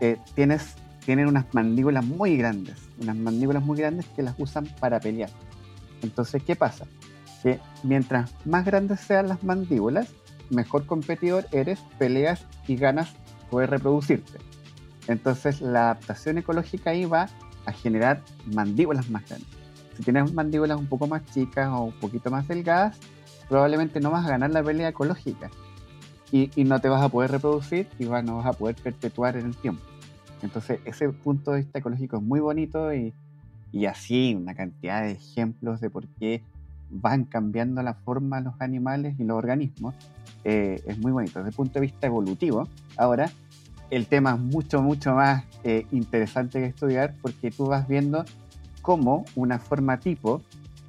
eh, 0.00 0.18
tienen 0.34 1.28
unas 1.28 1.46
mandíbulas 1.52 2.04
muy 2.04 2.36
grandes, 2.36 2.76
unas 3.00 3.16
mandíbulas 3.16 3.62
muy 3.62 3.78
grandes 3.78 4.06
que 4.14 4.22
las 4.22 4.34
usan 4.38 4.66
para 4.80 5.00
pelear. 5.00 5.30
Entonces, 6.02 6.42
¿qué 6.42 6.56
pasa? 6.56 6.86
Que 7.42 7.60
mientras 7.82 8.32
más 8.44 8.64
grandes 8.64 9.00
sean 9.00 9.28
las 9.28 9.42
mandíbulas, 9.42 10.08
mejor 10.50 10.86
competidor 10.86 11.46
eres, 11.52 11.80
peleas 11.98 12.44
y 12.66 12.76
ganas 12.76 13.14
poder 13.50 13.70
reproducirte. 13.70 14.38
Entonces, 15.08 15.60
la 15.60 15.90
adaptación 15.90 16.38
ecológica 16.38 16.90
ahí 16.90 17.04
va 17.04 17.28
a 17.64 17.72
generar 17.72 18.22
mandíbulas 18.52 19.08
más 19.10 19.28
grandes. 19.28 19.55
Si 19.96 20.02
tienes 20.02 20.32
mandíbulas 20.32 20.78
un 20.78 20.86
poco 20.86 21.06
más 21.06 21.24
chicas 21.32 21.68
o 21.68 21.84
un 21.84 21.92
poquito 21.92 22.30
más 22.30 22.46
delgadas, 22.46 22.98
probablemente 23.48 24.00
no 24.00 24.10
vas 24.10 24.26
a 24.26 24.30
ganar 24.30 24.50
la 24.50 24.62
pelea 24.62 24.88
ecológica 24.88 25.50
y, 26.32 26.50
no 26.64 26.80
te 26.80 26.88
vas 26.88 27.02
a 27.02 27.08
poder 27.08 27.30
reproducir 27.30 27.88
y 27.98 28.04
no 28.04 28.36
vas 28.36 28.46
a 28.46 28.52
poder 28.52 28.76
perpetuar 28.76 29.36
en 29.36 29.46
el 29.46 29.56
tiempo. 29.56 29.82
Entonces, 30.42 30.80
ese 30.84 31.08
punto 31.08 31.52
de 31.52 31.58
vista 31.58 31.78
ecológico 31.78 32.16
es 32.16 32.22
muy 32.22 32.40
bonito 32.40 32.92
y, 32.92 33.14
así 33.86 34.34
una 34.34 34.54
cantidad 34.54 35.02
de 35.02 35.12
ejemplos 35.12 35.80
de 35.82 35.90
por 35.90 36.06
qué 36.06 36.42
van 36.88 37.24
cambiando 37.24 37.82
la 37.82 37.92
forma 37.92 38.40
los 38.40 38.54
animales 38.58 39.16
y 39.18 39.24
los 39.24 39.36
organismos. 39.36 39.94
Eh, 40.44 40.82
es 40.86 40.98
muy 40.98 41.12
bonito 41.12 41.40
desde 41.40 41.50
el 41.50 41.54
punto 41.54 41.74
de 41.74 41.80
vista 41.80 42.06
evolutivo. 42.06 42.68
Ahora, 42.96 43.30
el 43.90 44.06
tema 44.06 44.32
es 44.32 44.40
mucho, 44.40 44.80
mucho 44.80 45.14
más 45.14 45.44
eh, 45.62 45.86
interesante 45.92 46.58
que 46.58 46.66
estudiar 46.66 47.14
porque 47.20 47.50
tú 47.50 47.66
vas 47.66 47.86
viendo 47.86 48.24
cómo 48.86 49.24
una 49.34 49.58
forma 49.58 49.98
tipo 49.98 50.42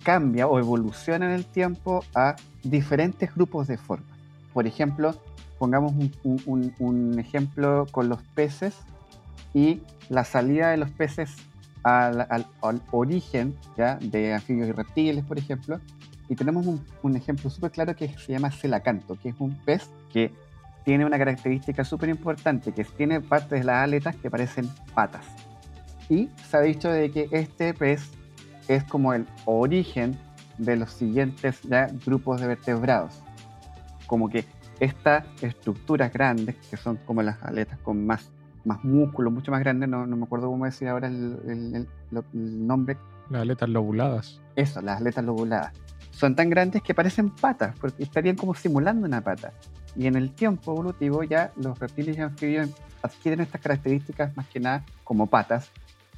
cambia 0.03 0.45
o 0.45 0.59
evoluciona 0.59 1.25
en 1.25 1.31
el 1.31 1.45
tiempo 1.45 2.05
a 2.13 2.35
diferentes 2.61 3.33
grupos 3.33 3.67
de 3.67 3.79
formas. 3.79 4.15
Por 4.53 4.67
ejemplo, 4.67 5.15
pongamos 5.57 5.93
un, 6.23 7.15
ejemplo 7.17 7.87
con 7.89 8.07
los 8.07 8.21
peces 8.35 8.75
y 9.51 9.81
la 10.09 10.25
salida 10.25 10.69
de 10.69 10.77
los 10.77 10.91
peces 10.91 11.37
al, 11.81 12.45
origen 12.91 13.55
¿ya? 13.75 13.95
de 13.95 14.35
anfibios 14.35 14.69
y 14.69 14.73
reptiles, 14.73 15.25
por 15.25 15.39
ejemplo. 15.39 15.79
Y 16.29 16.35
tenemos 16.35 16.67
un, 17.01 17.15
ejemplo 17.15 17.49
súper 17.49 17.71
claro 17.71 17.95
que 17.95 18.09
se 18.09 18.31
llama 18.31 18.51
celacanto, 18.51 19.17
que 19.19 19.29
es 19.29 19.35
un 19.39 19.57
pez 19.65 19.89
que 20.13 20.31
tiene 20.85 21.03
una 21.03 21.17
característica 21.17 21.83
súper 21.83 22.09
importante, 22.09 22.73
que 22.73 22.83
tiene 22.83 23.21
partes 23.21 23.61
de 23.61 23.65
las 23.65 23.83
aletas 23.83 24.15
que 24.17 24.29
parecen 24.29 24.69
patas. 24.93 25.46
Y 26.09 26.29
se 26.49 26.57
ha 26.57 26.61
dicho 26.61 26.89
de 26.89 27.11
que 27.11 27.27
este 27.31 27.73
pez 27.73 28.09
es 28.67 28.83
como 28.83 29.13
el 29.13 29.25
origen 29.45 30.17
de 30.57 30.75
los 30.75 30.91
siguientes 30.91 31.61
ya 31.63 31.87
grupos 32.05 32.41
de 32.41 32.47
vertebrados. 32.47 33.21
Como 34.07 34.29
que 34.29 34.45
estas 34.79 35.25
estructuras 35.41 36.11
grandes, 36.13 36.55
que 36.69 36.77
son 36.77 36.97
como 37.05 37.21
las 37.21 37.41
aletas 37.43 37.79
con 37.79 38.05
más, 38.05 38.31
más 38.63 38.83
músculo, 38.83 39.31
mucho 39.31 39.51
más 39.51 39.59
grandes, 39.59 39.89
no, 39.89 40.05
me 40.05 40.23
acuerdo 40.23 40.47
cómo 40.47 40.65
decir 40.65 40.87
ahora 40.87 41.07
el, 41.07 41.87
nombre. 42.11 42.97
Las 43.29 43.41
aletas 43.41 43.69
lobuladas. 43.69 44.41
Eso, 44.55 44.81
las 44.81 45.01
aletas 45.01 45.25
lobuladas. 45.25 45.73
Son 46.11 46.35
tan 46.35 46.49
grandes 46.49 46.81
que 46.81 46.93
parecen 46.93 47.29
patas, 47.29 47.75
porque 47.79 48.03
estarían 48.03 48.35
como 48.35 48.55
simulando 48.55 49.05
una 49.05 49.21
pata. 49.21 49.53
Y 49.95 50.07
en 50.07 50.15
el 50.15 50.31
tiempo 50.31 50.73
evolutivo 50.73 51.23
ya 51.23 51.51
los 51.57 51.77
reptiles 51.77 52.17
y 52.17 52.21
anfibios 52.21 52.69
adquieren 53.01 53.41
estas 53.41 53.61
características 53.61 54.35
más 54.35 54.47
que 54.47 54.59
nada 54.59 54.85
como 55.03 55.27
patas 55.27 55.71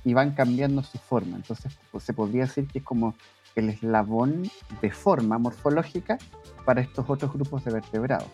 y 0.03 0.13
van 0.13 0.31
cambiando 0.31 0.83
su 0.83 0.97
forma. 0.97 1.35
Entonces 1.37 1.77
pues, 1.91 2.03
se 2.03 2.13
podría 2.13 2.43
decir 2.43 2.67
que 2.67 2.79
es 2.79 2.85
como 2.85 3.15
el 3.55 3.69
eslabón 3.69 4.49
de 4.81 4.91
forma 4.91 5.37
morfológica 5.37 6.17
para 6.65 6.81
estos 6.81 7.09
otros 7.09 7.33
grupos 7.33 7.65
de 7.65 7.73
vertebrados. 7.73 8.29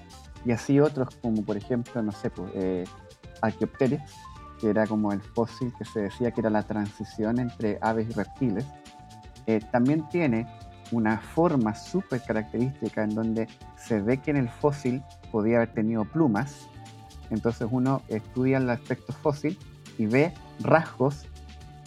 Y 0.46 0.52
así 0.52 0.80
otros 0.80 1.16
como 1.22 1.44
por 1.44 1.58
ejemplo, 1.58 2.02
no 2.02 2.12
sé, 2.12 2.30
pues, 2.30 2.52
eh, 2.56 2.84
Archaeopteryx, 3.42 4.04
que 4.60 4.70
era 4.70 4.86
como 4.88 5.12
el 5.12 5.22
fósil 5.22 5.74
que 5.78 5.86
se 5.86 6.02
decía 6.02 6.32
que 6.32 6.42
era 6.42 6.50
la 6.50 6.64
transición 6.64 7.40
entre 7.40 7.78
aves 7.82 8.08
y 8.10 8.14
reptiles, 8.14 8.66
eh, 9.48 9.60
también 9.72 10.08
tiene 10.10 10.48
una 10.92 11.18
forma 11.18 11.74
súper 11.76 12.22
característica 12.22 13.04
en 13.04 13.16
donde 13.16 13.48
se 13.76 14.00
ve 14.02 14.18
que 14.18 14.32
en 14.32 14.38
el 14.38 14.50
fósil 14.50 15.02
podía 15.32 15.58
haber 15.58 15.74
tenido 15.74 16.06
plumas. 16.06 16.68
Entonces 17.32 17.68
uno 17.72 18.02
estudia 18.08 18.58
el 18.58 18.70
aspecto 18.70 19.12
fósil 19.14 19.58
y 19.98 20.06
ve 20.06 20.34
rasgos 20.60 21.26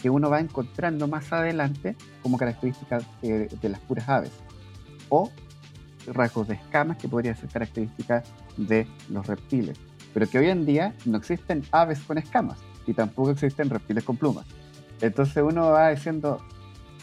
que 0.01 0.09
uno 0.09 0.29
va 0.29 0.39
encontrando 0.39 1.07
más 1.07 1.31
adelante 1.31 1.95
como 2.21 2.37
características 2.37 3.03
de 3.21 3.69
las 3.69 3.79
puras 3.81 4.07
aves. 4.07 4.31
O 5.09 5.31
rasgos 6.07 6.47
de 6.47 6.55
escamas 6.55 6.97
que 6.97 7.07
podrían 7.07 7.35
ser 7.35 7.49
características 7.49 8.23
de 8.57 8.87
los 9.09 9.27
reptiles. 9.27 9.77
Pero 10.13 10.27
que 10.27 10.39
hoy 10.39 10.49
en 10.49 10.65
día 10.65 10.95
no 11.05 11.17
existen 11.17 11.63
aves 11.71 11.99
con 11.99 12.17
escamas 12.17 12.57
y 12.87 12.93
tampoco 12.93 13.31
existen 13.31 13.69
reptiles 13.69 14.03
con 14.03 14.17
plumas. 14.17 14.45
Entonces 15.01 15.43
uno 15.43 15.69
va 15.69 15.89
diciendo, 15.89 16.39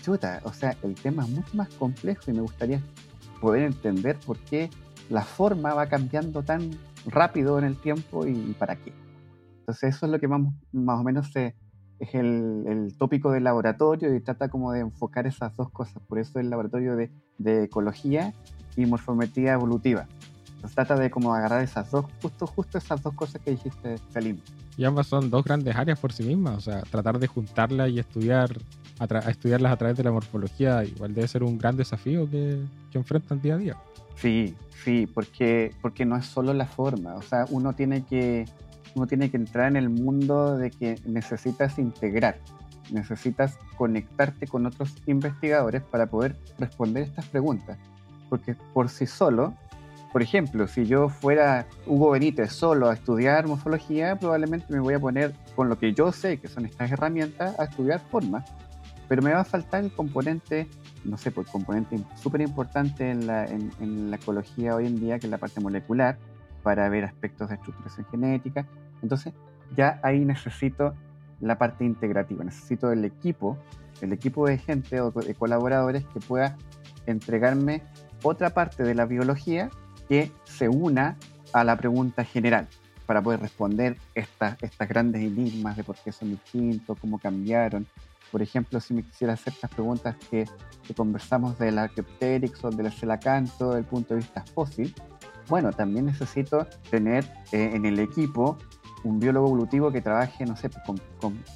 chuta, 0.03 0.41
o 0.45 0.53
sea, 0.53 0.77
el 0.83 0.95
tema 0.95 1.25
es 1.25 1.31
mucho 1.31 1.57
más 1.57 1.69
complejo 1.75 2.23
y 2.29 2.33
me 2.33 2.41
gustaría 2.41 2.81
poder 3.41 3.63
entender 3.63 4.19
por 4.19 4.39
qué 4.39 4.71
la 5.09 5.23
forma 5.23 5.75
va 5.75 5.87
cambiando 5.87 6.43
tan 6.43 6.71
rápido 7.07 7.59
en 7.59 7.65
el 7.65 7.77
tiempo 7.77 8.27
y, 8.27 8.35
para 8.59 8.77
qué. 8.77 8.93
Entonces 9.61 9.95
eso 9.95 10.07
es 10.07 10.13
lo 10.13 10.19
que 10.19 10.29
más, 10.29 10.41
más 10.73 11.01
o 11.01 11.05
menos 11.05 11.31
se, 11.33 11.55
es 11.99 12.15
el, 12.15 12.95
tópico 12.99 13.31
del 13.31 13.45
laboratorio 13.45 14.15
y 14.15 14.21
trata 14.21 14.49
como 14.49 14.73
de 14.73 14.81
enfocar 14.81 15.27
esas 15.27 15.57
dos 15.57 15.71
cosas. 15.71 16.03
Por 16.07 16.19
eso 16.19 16.39
el 16.39 16.51
laboratorio 16.51 16.97
de, 16.97 17.11
de 17.39 17.65
ecología 17.65 18.33
y 18.77 18.87
morfometría 18.87 19.55
evolutiva. 19.55 20.07
Se 20.67 20.75
trata 20.75 20.97
de 20.97 21.11
como 21.11 21.35
agarrar 21.35 21.63
esas 21.63 21.91
dos, 21.91 22.07
justo, 22.21 22.47
justo 22.47 22.79
esas 22.79 23.03
dos 23.03 23.15
cosas 23.15 23.41
que 23.43 23.53
dijiste, 23.53 23.99
Salim. 24.11 24.39
Y 24.77 24.85
ambas 24.85 25.07
son 25.07 25.31
dos 25.31 25.45
grandes 25.45 25.75
áreas 25.77 25.99
por 25.99 26.13
sí 26.13 26.23
mismas, 26.23 26.57
o 26.57 26.61
sea, 26.61 26.83
tratar 26.83 27.19
de 27.19 27.27
juntarlas 27.27 27.91
y 27.91 27.99
estudiar, 27.99 28.51
a, 28.99 29.31
estudiarlas 29.31 29.73
a 29.73 29.77
través 29.77 29.97
de 29.97 30.05
la 30.05 30.11
morfología, 30.11 30.85
igual 30.85 31.15
debe 31.15 31.29
ser 31.29 31.45
un 31.45 31.57
gran 31.57 31.77
desafío 31.77 32.29
que, 32.29 32.59
que 32.91 32.99
enfrentan 32.99 33.41
día 33.41 33.55
a 33.55 33.59
día. 33.59 33.77
Sí, 34.17 34.55
sí, 34.85 35.07
porque, 35.07 35.73
porque 35.81 36.05
no 36.05 36.17
es 36.17 36.27
solo 36.27 36.53
la 36.53 36.67
forma, 36.67 37.15
o 37.15 37.23
sea, 37.23 37.47
uno 37.51 37.75
tiene 37.75 38.05
que 38.05 38.47
uno 38.97 39.07
tiene 39.07 39.31
que 39.31 39.37
entrar 39.37 39.69
en 39.69 39.77
el 39.77 39.91
mundo 39.91 40.57
de 40.57 40.71
que 40.71 40.99
necesitas 41.05 41.79
integrar, 41.79 42.39
necesitas 42.91 43.59
conectarte 43.77 44.47
con 44.47 44.65
otros 44.67 44.97
investigadores 45.07 45.83
para 45.83 46.07
poder 46.07 46.35
responder 46.59 47.05
estas 47.05 47.27
preguntas. 47.27 47.79
Porque 48.31 48.57
por 48.73 48.89
sí 48.89 49.07
solo, 49.07 49.55
por 50.13 50.23
ejemplo, 50.23 50.67
si 50.67 50.87
yo 50.87 51.11
fuera 51.11 51.67
Hugo 51.87 52.13
Benítez 52.13 52.53
solo 52.53 52.89
a 52.89 52.95
estudiar 52.95 53.47
morfología, 53.47 54.17
probablemente 54.17 54.67
me 54.71 54.81
voy 54.81 54.95
a 54.95 54.99
poner 54.99 55.35
con 55.55 55.69
lo 55.69 55.79
que 55.79 55.93
yo 55.93 56.11
sé, 56.11 56.39
que 56.39 56.49
son 56.49 56.65
estas 56.65 56.91
herramientas, 56.91 57.55
a 57.61 57.65
estudiar 57.65 58.01
formas. 58.01 58.51
Pero 59.09 59.21
me 59.21 59.33
va 59.33 59.41
a 59.41 59.45
faltar 59.45 59.85
el 59.85 59.93
componente, 59.93 60.69
no 61.05 61.19
sé, 61.19 61.31
pues 61.31 61.47
el 61.47 61.53
componente 61.53 61.99
súper 62.21 62.41
importante 62.41 63.11
en 63.11 63.27
la, 63.27 63.45
en 63.45 64.11
la 64.11 64.17
ecología 64.17 64.75
hoy 64.75 64.87
en 64.87 64.99
día, 64.99 65.19
que 65.19 65.27
es 65.27 65.31
la 65.31 65.39
parte 65.39 65.61
molecular, 65.61 66.17
para 66.67 66.89
ver 66.89 67.05
aspectos 67.05 67.49
de 67.49 67.55
estructuración 67.55 68.07
genética. 68.11 68.67
Entonces, 69.07 69.35
ya 69.77 70.01
ahí 70.03 70.25
necesito 70.25 70.95
la 71.41 71.59
parte 71.59 71.85
integrativa, 71.85 72.43
necesito 72.43 72.91
el 72.91 73.05
equipo, 73.05 73.57
el 74.01 74.13
equipo 74.13 74.49
de 74.49 74.59
gente 74.59 75.01
o 75.01 75.13
de 75.13 75.33
colaboradores 75.37 76.05
que 76.07 76.19
pueda 76.19 76.57
entregarme 77.07 77.85
otra 78.25 78.51
parte 78.51 78.83
de 78.83 78.97
la 78.97 79.07
biología 79.07 79.71
que 80.09 80.33
se 80.43 80.69
una 80.69 81.17
a 81.53 81.63
la 81.63 81.77
pregunta 81.77 82.25
general 82.25 82.67
para 83.07 83.23
poder 83.23 83.39
responder 83.39 83.97
estas, 84.17 84.57
grandes 84.89 85.23
enigmas 85.23 85.77
de 85.77 85.85
por 85.85 85.95
qué 85.95 86.11
son 86.11 86.31
distintos, 86.31 86.99
cómo 86.99 87.21
cambiaron. 87.21 87.87
Por 88.33 88.43
ejemplo, 88.43 88.81
si 88.81 88.93
me 88.93 89.05
quisiera 89.05 89.35
hacer 89.35 89.53
estas 89.53 89.71
preguntas 89.71 90.17
que, 90.29 90.47
que 90.85 90.95
conversamos 90.95 91.57
del 91.61 91.79
Archaeopteryx 91.79 92.65
o 92.65 92.71
del 92.71 92.91
Celacanto 92.91 93.69
desde 93.69 93.79
el 93.79 93.85
punto 93.85 94.15
de 94.15 94.21
vista 94.21 94.45
fósil, 94.53 94.93
bueno, 95.49 95.73
también 95.73 96.07
necesito 96.07 96.67
tener 96.91 97.25
eh, 97.53 97.71
en 97.75 97.87
el 97.87 97.99
equipo 98.01 98.59
un 99.07 99.21
biólogo 99.21 99.47
evolutivo 99.47 99.93
que 99.93 100.01
trabaje, 100.01 100.45
no 100.45 100.57
sé, 100.57 100.71
con, 100.85 101.01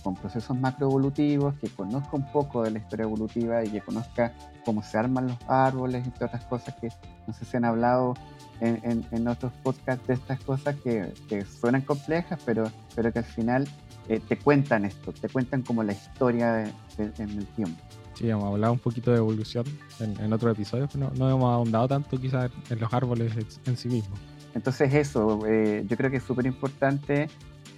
con, 0.02 0.14
procesos 0.14 0.56
macroevolutivos, 0.58 1.54
que 1.56 1.68
conozca 1.68 2.16
un 2.16 2.30
poco 2.30 2.62
de 2.62 2.70
la 2.70 2.78
historia 2.78 3.04
evolutiva 3.04 3.64
y 3.64 3.70
que 3.70 3.80
conozca 3.80 4.32
cómo 4.64 4.82
se 4.82 4.98
arman 4.98 5.28
los 5.28 5.38
árboles, 5.48 6.04
entre 6.04 6.26
otras 6.26 6.44
cosas 6.44 6.74
que 6.80 6.88
no 7.26 7.34
sé 7.34 7.44
si 7.44 7.56
han 7.56 7.64
hablado 7.64 8.14
en, 8.60 9.04
en, 9.10 9.28
otros 9.28 9.52
podcasts 9.62 10.06
de 10.06 10.14
estas 10.14 10.38
cosas 10.40 10.76
que, 10.76 11.12
suenan 11.60 11.82
complejas, 11.82 12.38
pero, 12.44 12.70
pero 12.94 13.12
que 13.12 13.20
al 13.20 13.24
final 13.24 13.68
eh, 14.08 14.20
te 14.20 14.38
cuentan 14.38 14.84
esto, 14.84 15.12
te 15.12 15.28
cuentan 15.28 15.62
como 15.62 15.82
la 15.82 15.92
historia 15.92 16.64
en 16.98 17.30
el 17.30 17.46
tiempo. 17.46 17.80
Sí, 18.14 18.28
hemos 18.28 18.44
hablado 18.44 18.74
un 18.74 18.78
poquito 18.78 19.10
de 19.12 19.16
evolución 19.16 19.64
en, 19.98 20.20
en 20.20 20.32
otro 20.32 20.50
episodio, 20.50 20.88
pero 20.92 21.10
no, 21.16 21.30
hemos 21.30 21.52
ahondado 21.52 21.88
tanto 21.88 22.20
quizás 22.20 22.50
en 22.68 22.78
los 22.78 22.92
árboles 22.92 23.32
en 23.64 23.76
sí 23.76 23.88
mismos. 23.88 24.18
Entonces 24.54 24.92
eso, 24.94 25.46
eh, 25.46 25.84
yo 25.88 25.96
creo 25.96 26.10
que 26.10 26.18
es 26.18 26.22
súper 26.22 26.46
importante 26.46 27.28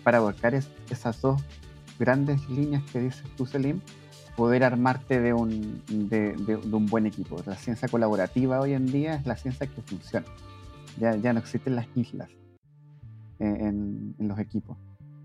para 0.02 0.18
abarcar 0.18 0.54
esas 0.54 1.20
dos 1.20 1.42
grandes 1.98 2.48
líneas 2.48 2.82
que 2.90 3.00
dices 3.00 3.24
tú, 3.36 3.46
Selim, 3.46 3.80
poder 4.36 4.64
armarte 4.64 5.20
de 5.20 5.32
un, 5.34 5.82
de, 5.86 6.58
un 6.72 6.86
buen 6.86 7.06
equipo. 7.06 7.36
La 7.46 7.56
ciencia 7.56 7.88
colaborativa 7.88 8.60
hoy 8.60 8.72
en 8.72 8.86
día 8.86 9.14
es 9.14 9.26
la 9.26 9.36
ciencia 9.36 9.66
que 9.66 9.82
funciona. 9.82 10.26
Ya, 10.98 11.16
ya 11.16 11.32
no 11.32 11.40
existen 11.40 11.76
las 11.76 11.86
islas 11.94 12.30
en 13.38 14.14
los 14.18 14.38
equipos. 14.38 14.76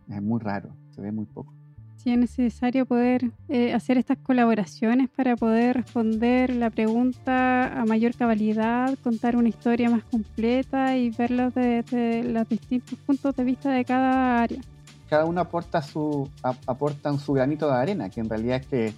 Es 0.09 0.21
muy 0.21 0.39
raro, 0.39 0.75
se 0.91 1.01
ve 1.01 1.11
muy 1.11 1.25
poco 1.25 1.56
si 1.97 2.11
es 2.11 2.17
necesario 2.17 2.85
poder 2.85 3.31
eh, 3.49 3.73
hacer 3.73 3.97
estas 3.97 4.17
colaboraciones 4.19 5.09
para 5.09 5.35
poder 5.35 5.77
responder 5.77 6.55
la 6.55 6.69
pregunta 6.69 7.81
a 7.81 7.85
mayor 7.85 8.15
cabalidad, 8.15 8.97
contar 9.03 9.35
una 9.35 9.49
historia 9.49 9.89
más 9.89 10.03
completa 10.03 10.95
y 10.95 11.09
verlo 11.09 11.51
desde 11.51 12.23
los 12.23 12.47
distintos 12.47 12.97
puntos 12.99 13.35
de 13.35 13.43
vista 13.43 13.71
de 13.71 13.83
cada 13.83 14.41
área. 14.41 14.61
Cada 15.09 15.25
uno 15.25 15.41
aporta 15.41 15.81
su, 15.81 16.29
aporta 16.43 17.17
su 17.17 17.33
granito 17.33 17.67
de 17.67 17.75
arena, 17.75 18.09
que 18.09 18.19
en 18.19 18.29
realidad 18.29 18.57
es 18.57 18.67
que, 18.67 18.93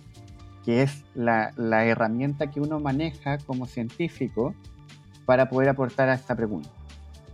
que 0.66 0.82
es 0.84 1.04
la, 1.16 1.54
la 1.56 1.86
herramienta 1.86 2.48
que 2.48 2.60
uno 2.60 2.80
maneja 2.80 3.38
como 3.38 3.66
científico 3.66 4.54
para 5.26 5.50
poder 5.50 5.70
aportar 5.70 6.10
a 6.10 6.16
esta 6.16 6.36
pregunta. 6.36 6.70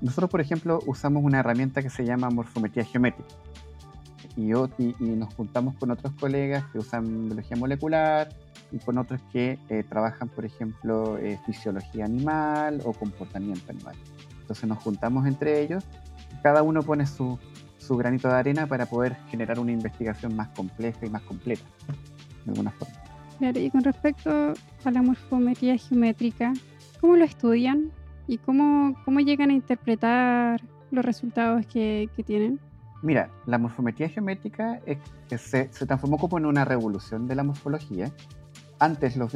Nosotros, 0.01 0.29
por 0.29 0.41
ejemplo, 0.41 0.79
usamos 0.85 1.23
una 1.23 1.39
herramienta 1.39 1.81
que 1.81 1.89
se 1.89 2.05
llama 2.05 2.29
morfometría 2.29 2.83
geométrica 2.83 3.33
y, 4.35 4.51
y, 4.51 4.95
nos 4.99 5.33
juntamos 5.33 5.75
con 5.75 5.91
otros 5.91 6.13
colegas 6.19 6.65
que 6.71 6.79
usan 6.79 7.27
biología 7.27 7.55
molecular 7.55 8.29
y 8.71 8.79
con 8.79 8.97
otros 8.97 9.21
que 9.31 9.57
eh, 9.69 9.83
trabajan, 9.87 10.27
por 10.27 10.45
ejemplo, 10.45 11.17
eh, 11.17 11.39
fisiología 11.45 12.05
animal 12.05 12.81
o 12.83 12.93
comportamiento 12.93 13.71
animal. 13.71 13.95
Entonces 14.41 14.67
nos 14.67 14.79
juntamos 14.79 15.25
entre 15.25 15.61
ellos, 15.61 15.83
y 16.33 16.41
cada 16.41 16.63
uno 16.63 16.83
pone 16.83 17.07
su, 17.07 17.39
su 17.77 17.95
granito 17.95 18.27
de 18.27 18.35
arena 18.35 18.67
para 18.67 18.85
poder 18.85 19.15
generar 19.29 19.59
una 19.59 19.71
investigación 19.71 20.35
más 20.35 20.49
compleja 20.49 21.05
y 21.05 21.09
más 21.09 21.21
completa, 21.21 21.63
de 22.43 22.51
alguna 22.51 22.71
forma. 22.71 22.93
Claro, 23.39 23.59
y 23.59 23.69
con 23.69 23.83
respecto 23.83 24.53
a 24.83 24.91
la 24.91 25.01
morfometría 25.01 25.77
geométrica, 25.77 26.53
¿cómo 27.01 27.15
lo 27.15 27.25
estudian 27.25 27.91
y 28.27 28.37
cómo, 28.37 28.95
cómo 29.05 29.19
llegan 29.19 29.49
a 29.49 29.53
interpretar 29.53 30.61
los 30.91 31.03
resultados 31.03 31.65
que, 31.65 32.09
que 32.15 32.23
tienen? 32.23 32.59
Mira, 33.05 33.29
la 33.45 33.59
morfometría 33.59 34.09
geométrica 34.09 34.81
se, 35.37 35.65
transformó 35.65 36.17
como 36.17 36.39
en 36.39 36.47
una 36.47 36.65
revolución 36.65 37.27
de 37.27 37.35
la 37.35 37.43
morfología. 37.43 38.11
Antes 38.79 39.15
los, 39.15 39.31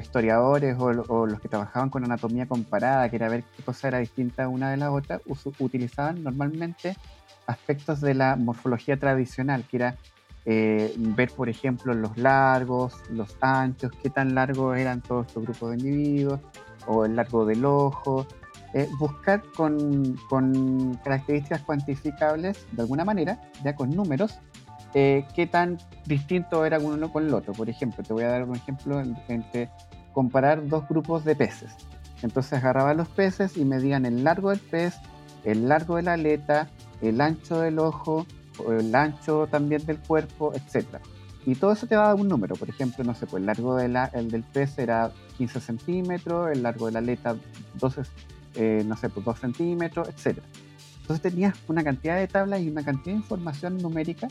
historiadores 0.00 0.74
o, 0.78 1.26
los 1.26 1.38
que 1.38 1.48
trabajaban 1.48 1.90
con 1.90 2.02
anatomía 2.02 2.46
comparada, 2.46 3.10
que 3.10 3.16
era 3.16 3.28
ver 3.28 3.44
qué 3.54 3.62
cosa 3.62 3.88
era 3.88 3.98
distinta 3.98 4.48
una 4.48 4.70
de 4.70 4.78
la 4.78 4.90
otra, 4.90 5.20
utilizaban 5.58 6.24
normalmente 6.24 6.96
aspectos 7.46 8.00
de 8.00 8.14
la 8.14 8.36
morfología 8.36 8.98
tradicional, 8.98 9.64
que 9.70 9.76
era 9.76 9.96
eh, 10.46 10.94
ver, 10.96 11.30
por 11.30 11.50
ejemplo, 11.50 11.92
los 11.92 12.16
largos, 12.16 12.94
los 13.10 13.36
anchos, 13.42 13.92
qué 14.02 14.08
tan 14.08 14.34
largos 14.34 14.78
eran 14.78 15.02
todos 15.02 15.26
estos 15.26 15.42
grupos 15.42 15.72
de 15.72 15.76
individuos, 15.76 16.40
o 16.86 17.04
el 17.04 17.16
largo 17.16 17.44
del 17.44 17.66
ojo, 17.66 18.26
eh, 18.74 18.88
buscar 18.98 19.42
con, 19.56 20.16
con, 20.28 20.98
características 21.04 21.62
cuantificables, 21.62 22.66
de 22.72 22.82
alguna 22.82 23.04
manera, 23.04 23.40
ya 23.64 23.74
con 23.74 23.90
números, 23.90 24.38
eh, 24.94 25.24
qué 25.34 25.46
tan 25.46 25.78
distinto 26.06 26.64
era 26.64 26.78
uno 26.78 27.12
con 27.12 27.26
el 27.26 27.34
otro. 27.34 27.52
Por 27.52 27.70
ejemplo, 27.70 28.02
te 28.02 28.12
voy 28.12 28.24
a 28.24 28.28
dar 28.28 28.44
un 28.44 28.56
ejemplo 28.56 29.00
entre 29.28 29.70
comparar 30.12 30.66
dos 30.66 30.88
grupos 30.88 31.24
de 31.24 31.36
peces. 31.36 31.72
Entonces 32.22 32.54
agarraba 32.54 32.94
los 32.94 33.08
peces 33.08 33.56
y 33.56 33.64
medían 33.64 34.06
el 34.06 34.24
largo 34.24 34.50
del 34.50 34.60
pez, 34.60 34.94
el 35.44 35.68
largo 35.68 35.96
de 35.96 36.02
la 36.02 36.14
aleta, 36.14 36.68
el 37.00 37.20
ancho 37.20 37.60
del 37.60 37.78
ojo, 37.78 38.26
el 38.68 38.94
ancho 38.94 39.46
también 39.50 39.84
del 39.86 39.98
cuerpo, 39.98 40.52
etc. 40.54 40.98
Y 41.46 41.54
todo 41.56 41.72
eso 41.72 41.86
te 41.86 41.96
va 41.96 42.04
a 42.04 42.08
dar 42.08 42.16
un 42.16 42.28
número. 42.28 42.56
Por 42.56 42.68
ejemplo, 42.68 43.04
no 43.04 43.14
sé, 43.14 43.26
pues 43.26 43.40
el 43.40 43.46
largo 43.46 43.76
de 43.76 43.88
la, 43.88 44.06
el 44.06 44.30
del 44.30 44.42
pez 44.42 44.78
era 44.78 45.12
15 45.36 45.60
centímetros, 45.60 46.50
el 46.52 46.62
largo 46.62 46.86
de 46.86 46.92
la 46.92 46.98
aleta 47.00 47.36
12, 47.74 48.02
eh, 48.54 48.82
no 48.86 48.96
sé, 48.96 49.08
pues 49.08 49.24
2 49.24 49.38
centímetros, 49.38 50.08
etc. 50.08 50.38
Entonces 51.00 51.22
tenías 51.22 51.54
una 51.68 51.84
cantidad 51.84 52.16
de 52.16 52.26
tablas 52.28 52.60
y 52.60 52.68
una 52.68 52.82
cantidad 52.82 53.14
de 53.14 53.20
información 53.20 53.78
numérica 53.78 54.28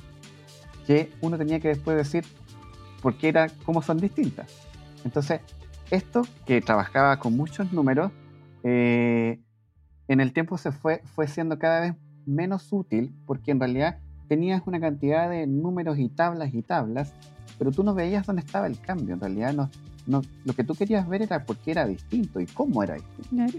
que 0.87 1.11
uno 1.21 1.37
tenía 1.37 1.59
que 1.59 1.69
después 1.69 1.95
decir 1.95 2.25
por 3.01 3.17
qué 3.17 3.29
era, 3.29 3.47
cómo 3.65 3.81
son 3.81 3.97
distintas. 3.97 4.47
Entonces, 5.05 5.41
esto 5.91 6.23
que 6.45 6.61
trabajaba 6.61 7.19
con 7.19 7.35
muchos 7.35 7.71
números, 7.71 8.11
eh, 8.63 9.39
en 10.07 10.19
el 10.19 10.33
tiempo 10.33 10.57
se 10.57 10.71
fue, 10.71 11.01
fue 11.13 11.27
siendo 11.27 11.59
cada 11.59 11.81
vez 11.81 11.95
menos 12.25 12.67
útil 12.71 13.13
porque 13.25 13.51
en 13.51 13.59
realidad 13.59 13.99
tenías 14.27 14.63
una 14.65 14.79
cantidad 14.79 15.29
de 15.29 15.45
números 15.45 15.99
y 15.99 16.09
tablas 16.09 16.53
y 16.53 16.61
tablas, 16.61 17.13
pero 17.59 17.71
tú 17.71 17.83
no 17.83 17.93
veías 17.93 18.25
dónde 18.25 18.41
estaba 18.41 18.67
el 18.67 18.79
cambio. 18.79 19.13
En 19.13 19.19
realidad 19.19 19.53
no, 19.53 19.69
no, 20.07 20.21
lo 20.45 20.53
que 20.53 20.63
tú 20.63 20.75
querías 20.75 21.07
ver 21.07 21.21
era 21.21 21.45
por 21.45 21.57
qué 21.57 21.71
era 21.71 21.85
distinto 21.85 22.39
y 22.39 22.45
cómo 22.45 22.83
era 22.83 22.95
distinto. 22.95 23.57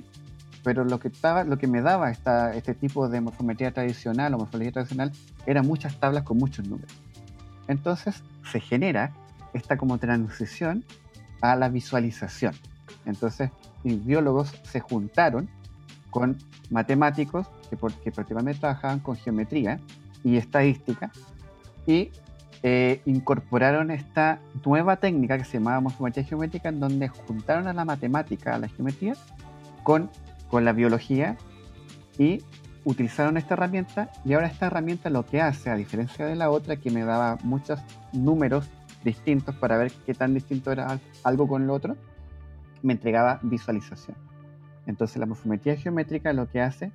Pero 0.64 0.84
lo 0.84 0.98
que, 0.98 1.08
estaba, 1.08 1.44
lo 1.44 1.58
que 1.58 1.68
me 1.68 1.82
daba 1.82 2.10
esta, 2.10 2.54
este 2.54 2.74
tipo 2.74 3.08
de 3.08 3.20
morfometría 3.20 3.72
tradicional 3.72 4.34
o 4.34 4.38
morfología 4.38 4.72
tradicional 4.72 5.12
eran 5.46 5.66
muchas 5.66 6.00
tablas 6.00 6.24
con 6.24 6.38
muchos 6.38 6.66
números. 6.66 6.90
Entonces 7.68 8.22
se 8.50 8.58
genera 8.58 9.12
esta 9.52 9.76
como 9.76 9.98
transición 9.98 10.84
a 11.40 11.54
la 11.54 11.68
visualización. 11.68 12.54
Entonces, 13.06 13.50
los 13.84 14.04
biólogos 14.04 14.54
se 14.64 14.80
juntaron 14.80 15.48
con 16.10 16.38
matemáticos 16.70 17.46
que, 17.68 17.76
porque 17.76 18.10
prácticamente 18.10 18.60
trabajaban 18.60 19.00
con 19.00 19.16
geometría 19.16 19.78
y 20.22 20.36
estadística 20.36 21.10
y 21.86 22.10
eh, 22.62 23.02
incorporaron 23.04 23.90
esta 23.90 24.38
nueva 24.64 24.96
técnica 24.96 25.36
que 25.36 25.44
se 25.44 25.58
llamaba 25.58 25.80
morfometría 25.80 26.24
geométrica 26.24 26.70
en 26.70 26.80
donde 26.80 27.08
juntaron 27.08 27.68
a 27.68 27.74
la 27.74 27.84
matemática, 27.84 28.54
a 28.54 28.58
la 28.58 28.68
geometría, 28.68 29.14
con, 29.82 30.10
con 30.54 30.64
la 30.64 30.72
biología 30.72 31.36
y 32.16 32.40
utilizaron 32.84 33.36
esta 33.38 33.54
herramienta 33.54 34.12
y 34.24 34.34
ahora 34.34 34.46
esta 34.46 34.66
herramienta 34.66 35.10
lo 35.10 35.26
que 35.26 35.40
hace, 35.40 35.68
a 35.68 35.74
diferencia 35.74 36.26
de 36.26 36.36
la 36.36 36.48
otra 36.48 36.76
que 36.76 36.92
me 36.92 37.02
daba 37.02 37.38
muchos 37.42 37.80
números 38.12 38.70
distintos 39.02 39.56
para 39.56 39.76
ver 39.78 39.90
qué 40.06 40.14
tan 40.14 40.32
distinto 40.32 40.70
era 40.70 41.00
algo 41.24 41.48
con 41.48 41.66
lo 41.66 41.74
otro, 41.74 41.96
me 42.84 42.92
entregaba 42.92 43.40
visualización. 43.42 44.16
Entonces 44.86 45.16
la 45.16 45.26
morfometría 45.26 45.74
geométrica 45.74 46.32
lo 46.32 46.48
que 46.48 46.60
hace 46.60 46.92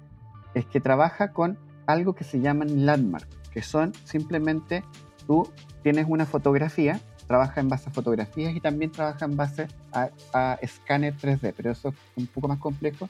es 0.54 0.66
que 0.66 0.80
trabaja 0.80 1.34
con 1.34 1.58
algo 1.86 2.16
que 2.16 2.24
se 2.24 2.40
llaman 2.40 2.86
landmarks, 2.86 3.28
que 3.52 3.62
son 3.62 3.92
simplemente 4.06 4.86
tú 5.28 5.52
tienes 5.84 6.06
una 6.08 6.26
fotografía, 6.26 7.02
trabaja 7.28 7.60
en 7.60 7.68
base 7.68 7.90
a 7.90 7.92
fotografías 7.92 8.56
y 8.56 8.62
también 8.62 8.94
trabaja 8.94 9.26
en 9.26 9.36
base 9.36 9.68
a, 9.92 10.12
a 10.32 10.54
escáner 10.62 11.14
3D, 11.18 11.54
pero 11.58 11.72
eso 11.72 11.90
es 11.90 11.96
un 12.16 12.28
poco 12.28 12.48
más 12.48 12.60
complejo 12.60 13.10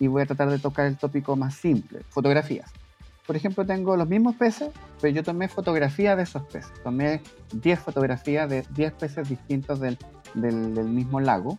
y 0.00 0.08
voy 0.08 0.22
a 0.22 0.26
tratar 0.26 0.50
de 0.50 0.58
tocar 0.58 0.86
el 0.86 0.96
tópico 0.96 1.36
más 1.36 1.54
simple, 1.54 2.00
fotografías. 2.08 2.72
Por 3.26 3.36
ejemplo, 3.36 3.64
tengo 3.64 3.96
los 3.96 4.08
mismos 4.08 4.34
peces, 4.34 4.70
pero 5.00 5.14
yo 5.14 5.22
tomé 5.22 5.46
fotografía 5.46 6.16
de 6.16 6.24
esos 6.24 6.42
peces. 6.44 6.72
Tomé 6.82 7.20
10 7.52 7.78
fotografías 7.78 8.50
de 8.50 8.64
10 8.70 8.92
peces 8.94 9.28
distintos 9.28 9.78
del, 9.78 9.98
del, 10.34 10.74
del 10.74 10.88
mismo 10.88 11.20
lago. 11.20 11.58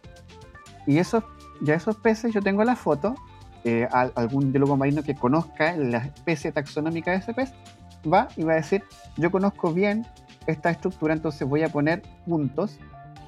Y 0.85 0.97
esos, 0.97 1.23
ya 1.61 1.75
esos 1.75 1.95
peces, 1.95 2.33
yo 2.33 2.41
tengo 2.41 2.65
la 2.65 2.75
foto. 2.75 3.15
Eh, 3.63 3.87
algún 3.91 4.51
biólogo 4.51 4.75
marino 4.75 5.03
que 5.03 5.13
conozca 5.13 5.77
la 5.77 5.99
especie 5.99 6.51
taxonómica 6.51 7.11
de 7.11 7.17
ese 7.17 7.31
pez 7.31 7.53
va 8.11 8.27
y 8.35 8.43
va 8.43 8.53
a 8.53 8.55
decir, 8.55 8.83
yo 9.17 9.29
conozco 9.29 9.71
bien 9.71 10.05
esta 10.47 10.71
estructura, 10.71 11.13
entonces 11.13 11.47
voy 11.47 11.61
a 11.61 11.69
poner 11.69 12.01
puntos 12.25 12.79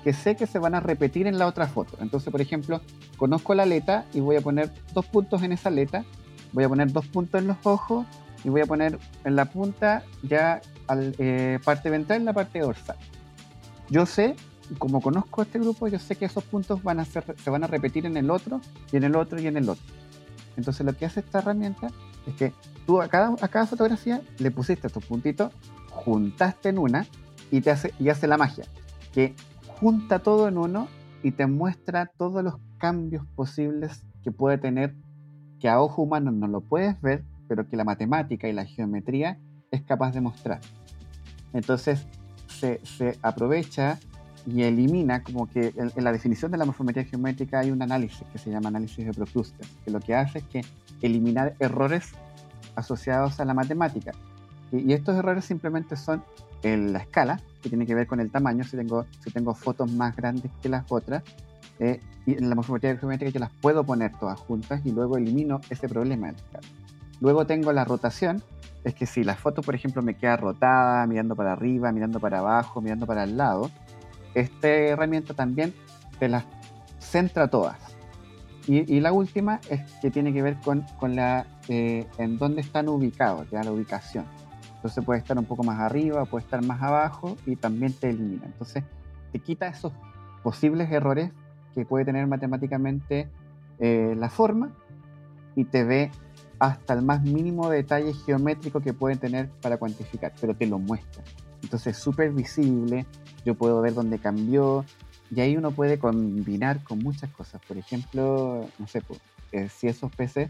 que 0.03 0.13
sé 0.13 0.35
que 0.35 0.47
se 0.47 0.59
van 0.59 0.75
a 0.75 0.79
repetir 0.79 1.27
en 1.27 1.37
la 1.37 1.47
otra 1.47 1.67
foto. 1.67 1.97
Entonces, 2.01 2.31
por 2.31 2.41
ejemplo, 2.41 2.81
conozco 3.17 3.53
la 3.55 3.63
aleta 3.63 4.05
y 4.13 4.19
voy 4.19 4.35
a 4.35 4.41
poner 4.41 4.69
dos 4.93 5.05
puntos 5.05 5.41
en 5.43 5.53
esa 5.53 5.69
aleta, 5.69 6.03
voy 6.51 6.65
a 6.65 6.69
poner 6.69 6.91
dos 6.91 7.07
puntos 7.07 7.41
en 7.41 7.47
los 7.47 7.57
ojos 7.63 8.05
y 8.43 8.49
voy 8.49 8.61
a 8.61 8.65
poner 8.65 8.99
en 9.23 9.35
la 9.35 9.45
punta 9.45 10.03
ya 10.21 10.61
al, 10.87 11.15
eh, 11.17 11.59
parte 11.63 11.89
ventral 11.89 12.21
y 12.21 12.25
la 12.25 12.33
parte 12.33 12.59
dorsal. 12.59 12.97
Yo 13.89 14.05
sé, 14.05 14.35
como 14.77 15.01
conozco 15.01 15.41
este 15.41 15.59
grupo, 15.59 15.87
yo 15.87 15.99
sé 15.99 16.15
que 16.15 16.25
esos 16.25 16.43
puntos 16.43 16.83
van 16.83 16.99
a 16.99 17.05
ser, 17.05 17.23
se 17.41 17.49
van 17.49 17.63
a 17.63 17.67
repetir 17.67 18.05
en 18.05 18.17
el 18.17 18.29
otro 18.29 18.59
y 18.91 18.97
en 18.97 19.05
el 19.05 19.15
otro 19.15 19.39
y 19.39 19.47
en 19.47 19.57
el 19.57 19.69
otro. 19.69 19.83
Entonces 20.57 20.85
lo 20.85 20.93
que 20.93 21.05
hace 21.05 21.21
esta 21.21 21.39
herramienta 21.39 21.87
es 22.27 22.35
que 22.35 22.53
tú 22.85 23.01
a 23.01 23.07
cada, 23.07 23.35
a 23.41 23.47
cada 23.47 23.65
fotografía 23.65 24.21
le 24.37 24.51
pusiste 24.51 24.87
estos 24.87 25.05
puntitos, 25.05 25.51
juntaste 25.91 26.69
en 26.69 26.77
una 26.77 27.07
y 27.51 27.61
te 27.61 27.71
hace, 27.71 27.93
y 27.99 28.09
hace 28.09 28.27
la 28.27 28.37
magia, 28.37 28.65
que 29.13 29.35
junta 29.83 30.19
todo 30.19 30.47
en 30.47 30.57
uno 30.57 30.87
y 31.23 31.31
te 31.31 31.45
muestra 31.45 32.05
todos 32.05 32.41
los 32.41 32.55
cambios 32.77 33.25
posibles 33.35 34.05
que 34.23 34.31
puede 34.31 34.57
tener, 34.57 34.95
que 35.59 35.67
a 35.67 35.81
ojo 35.81 36.03
humano 36.03 36.31
no 36.31 36.47
lo 36.47 36.61
puedes 36.61 37.01
ver, 37.01 37.25
pero 37.49 37.67
que 37.67 37.75
la 37.75 37.83
matemática 37.83 38.47
y 38.47 38.53
la 38.53 38.63
geometría 38.63 39.37
es 39.71 39.81
capaz 39.81 40.13
de 40.13 40.21
mostrar. 40.21 40.61
Entonces 41.51 42.07
se, 42.47 42.79
se 42.85 43.19
aprovecha 43.21 43.99
y 44.45 44.61
elimina, 44.61 45.21
como 45.21 45.49
que 45.49 45.73
en, 45.75 45.91
la 46.01 46.13
definición 46.13 46.49
de 46.49 46.59
la 46.59 46.63
morfometría 46.63 47.03
geométrica 47.03 47.59
hay 47.59 47.71
un 47.71 47.81
análisis 47.81 48.23
que 48.31 48.37
se 48.37 48.51
llama 48.51 48.69
análisis 48.69 49.05
de 49.05 49.11
Procluster, 49.11 49.67
que 49.83 49.91
lo 49.91 49.99
que 49.99 50.15
hace 50.15 50.39
es 50.39 50.45
que 50.45 50.61
eliminar 51.01 51.55
errores 51.59 52.13
asociados 52.75 53.41
a 53.41 53.45
la 53.45 53.53
matemática. 53.53 54.13
Y, 54.71 54.89
y 54.89 54.93
estos 54.93 55.17
errores 55.17 55.43
simplemente 55.43 55.97
son 55.97 56.23
en 56.61 56.93
la 56.93 56.99
escala, 56.99 57.41
que 57.63 57.69
tiene 57.69 57.88
que 57.88 57.95
ver 57.95 58.06
con 58.06 58.19
el 58.19 58.30
tamaño, 58.30 58.63
si 58.63 58.78
tengo, 58.78 59.06
si 59.23 59.32
tengo 59.32 59.56
fotos 59.56 59.91
más 59.91 60.15
grandes 60.15 60.52
que 60.62 60.69
las 60.69 60.84
otras, 60.91 61.23
eh, 61.80 61.99
y 62.26 62.38
en 62.38 62.49
la 62.49 62.56
morfometría 62.56 62.95
geométrica 62.97 63.32
yo 63.32 63.39
las 63.39 63.52
puedo 63.62 63.84
poner 63.84 64.12
todas 64.19 64.39
juntas 64.39 64.82
y 64.86 64.91
luego 64.91 65.17
elimino 65.17 65.62
ese 65.69 65.89
problema. 65.89 66.34
Luego 67.19 67.47
tengo 67.47 67.71
la 67.71 67.86
rotación, 67.86 68.43
es 68.84 68.93
que 68.93 69.06
si 69.06 69.23
la 69.23 69.36
foto, 69.36 69.62
por 69.62 69.76
ejemplo, 69.76 70.02
me 70.02 70.15
queda 70.15 70.38
rotada, 70.38 71.08
mirando 71.08 71.36
para 71.36 71.54
arriba, 71.54 71.91
mirando 71.91 72.19
para 72.19 72.39
abajo, 72.39 72.82
mirando 72.82 73.06
para 73.06 73.23
el 73.23 73.38
lado, 73.38 73.71
esta 74.36 74.67
herramienta 74.67 75.34
también 75.34 75.73
te 76.19 76.28
las 76.28 76.43
centra 76.99 77.47
todas. 77.47 77.78
Y, 78.67 78.93
y 78.93 78.99
la 78.99 79.12
última 79.12 79.60
es 79.69 79.82
que 80.02 80.12
tiene 80.12 80.34
que 80.34 80.41
ver 80.41 80.58
con, 80.60 80.86
con 80.99 81.15
la, 81.15 81.45
eh, 81.67 82.06
en 82.17 82.38
dónde 82.38 82.62
están 82.62 82.88
ubicados, 82.89 83.49
ya 83.49 83.63
la 83.63 83.71
ubicación. 83.71 84.26
Entonces 84.83 85.05
puede 85.05 85.19
estar 85.19 85.37
un 85.39 85.45
poco 85.45 85.63
más 85.63 85.79
arriba, 85.79 86.25
puede 86.25 86.43
estar 86.43 86.61
más 86.61 86.81
abajo 86.81 87.37
y 87.45 87.55
también 87.55 87.93
te 87.93 88.09
elimina. 88.09 88.43
Entonces 88.47 88.83
te 89.31 89.39
quita 89.39 89.67
esos 89.67 89.93
posibles 90.43 90.91
errores 90.91 91.31
que 91.73 91.85
puede 91.85 92.03
tener 92.03 92.27
matemáticamente 92.27 93.29
eh, 93.79 94.13
la 94.17 94.29
forma 94.29 94.73
y 95.55 95.63
te 95.63 95.85
ve 95.85 96.11
hasta 96.59 96.95
el 96.95 97.01
más 97.01 97.23
mínimo 97.23 97.69
detalle 97.69 98.13
geométrico 98.13 98.81
que 98.81 98.91
puede 98.91 99.15
tener 99.15 99.47
para 99.61 99.77
cuantificar, 99.77 100.33
pero 100.41 100.53
te 100.53 100.67
lo 100.67 100.79
muestra. 100.79 101.23
Entonces 101.61 101.95
es 101.95 102.03
súper 102.03 102.33
visible, 102.33 103.05
yo 103.45 103.55
puedo 103.55 103.81
ver 103.81 103.93
dónde 103.93 104.19
cambió 104.19 104.83
y 105.33 105.39
ahí 105.39 105.55
uno 105.55 105.71
puede 105.71 105.97
combinar 105.97 106.83
con 106.83 106.99
muchas 106.99 107.29
cosas. 107.29 107.61
Por 107.65 107.77
ejemplo, 107.77 108.67
no 108.77 108.87
sé, 108.87 108.99
pues, 108.99 109.21
eh, 109.53 109.69
si 109.69 109.87
esos 109.87 110.13
peces 110.13 110.49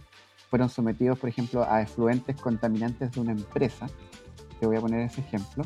fueron 0.49 0.69
sometidos, 0.69 1.17
por 1.17 1.29
ejemplo, 1.29 1.65
a 1.67 1.81
efluentes 1.81 2.35
contaminantes 2.39 3.11
de 3.11 3.19
una 3.19 3.31
empresa, 3.31 3.87
te 4.63 4.67
voy 4.67 4.77
a 4.77 4.79
poner 4.79 5.01
ese 5.01 5.19
ejemplo, 5.19 5.65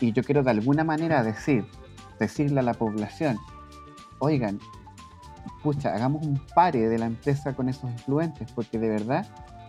y 0.00 0.12
yo 0.12 0.22
quiero 0.22 0.42
de 0.42 0.50
alguna 0.50 0.82
manera 0.82 1.22
decir, 1.22 1.66
decirle 2.18 2.60
a 2.60 2.62
la 2.62 2.72
población, 2.72 3.36
oigan, 4.20 4.58
pucha, 5.62 5.94
hagamos 5.94 6.26
un 6.26 6.40
pare 6.54 6.88
de 6.88 6.96
la 6.96 7.04
empresa 7.04 7.54
con 7.54 7.68
esos 7.68 7.90
influentes, 7.90 8.50
porque 8.52 8.78
de 8.78 8.88
verdad 8.88 9.26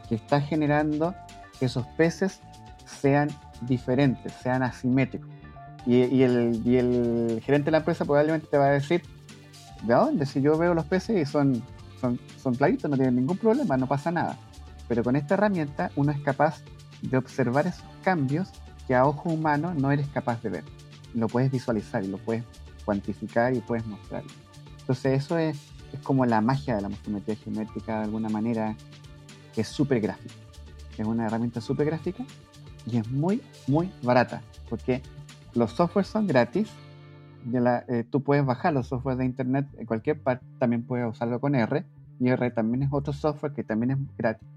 que 0.07 0.15
está 0.15 0.39
generando 0.39 1.13
que 1.59 1.65
esos 1.65 1.85
peces 1.97 2.39
sean 2.85 3.27
diferentes, 3.63 4.31
sean 4.31 4.63
asimétricos. 4.63 5.29
Y, 5.85 5.97
y, 6.05 6.23
el, 6.23 6.61
y 6.63 6.77
el 6.77 7.41
gerente 7.43 7.65
de 7.65 7.71
la 7.71 7.79
empresa 7.79 8.05
probablemente 8.05 8.47
te 8.47 8.57
va 8.57 8.67
a 8.67 8.71
decir, 8.71 9.01
¿de 9.83 9.93
dónde? 9.93 10.25
Si 10.25 10.41
yo 10.41 10.57
veo 10.57 10.73
los 10.73 10.85
peces 10.85 11.17
y 11.21 11.29
son, 11.29 11.61
son, 11.99 12.17
son 12.41 12.55
claritos, 12.55 12.89
no 12.89 12.95
tienen 12.95 13.17
ningún 13.17 13.35
problema, 13.35 13.75
no 13.75 13.87
pasa 13.87 14.09
nada. 14.09 14.37
Pero 14.87 15.03
con 15.03 15.17
esta 15.17 15.33
herramienta 15.33 15.91
uno 15.97 16.13
es 16.13 16.19
capaz 16.21 16.63
de 17.01 17.17
observar 17.17 17.67
esos 17.67 17.83
cambios 18.05 18.53
que 18.89 18.95
a 18.95 19.05
ojo 19.05 19.29
humano 19.29 19.75
no 19.75 19.91
eres 19.91 20.07
capaz 20.07 20.41
de 20.41 20.49
ver. 20.49 20.63
Lo 21.13 21.27
puedes 21.27 21.51
visualizar 21.51 22.03
y 22.03 22.07
lo 22.07 22.17
puedes 22.17 22.43
cuantificar 22.85 23.53
y 23.53 23.59
puedes 23.59 23.85
mostrarlo. 23.85 24.31
Entonces 24.79 25.23
eso 25.23 25.37
es, 25.37 25.59
como 26.01 26.25
la 26.25 26.41
magia 26.41 26.75
de 26.75 26.81
la 26.81 26.89
morfometría 26.89 27.35
geométrica 27.35 27.99
de 27.99 28.05
alguna 28.05 28.29
manera, 28.29 28.75
es 29.55 29.67
súper 29.67 30.01
gráfica. 30.01 30.33
Es 30.97 31.05
una 31.05 31.27
herramienta 31.27 31.61
súper 31.61 31.85
gráfica 31.85 32.25
y 32.87 32.97
es 32.97 33.07
muy, 33.11 33.43
muy 33.67 33.91
barata, 34.01 34.41
porque 34.71 35.03
los 35.53 35.69
softwares 35.71 36.09
son 36.09 36.25
gratis. 36.25 36.67
Eh, 37.53 38.05
tú 38.09 38.23
puedes 38.23 38.43
bajar 38.43 38.73
los 38.73 38.87
softwares 38.87 39.19
de 39.19 39.25
internet 39.25 39.67
en 39.77 39.85
cualquier 39.85 40.19
parte, 40.19 40.43
también 40.57 40.81
puedes 40.81 41.07
usarlo 41.07 41.39
con 41.39 41.53
R, 41.53 41.85
y 42.19 42.27
R 42.27 42.49
también 42.49 42.81
es 42.81 42.89
otro 42.91 43.13
software 43.13 43.53
que 43.53 43.63
también 43.63 43.91
es 43.91 43.97
gratis. 44.17 44.47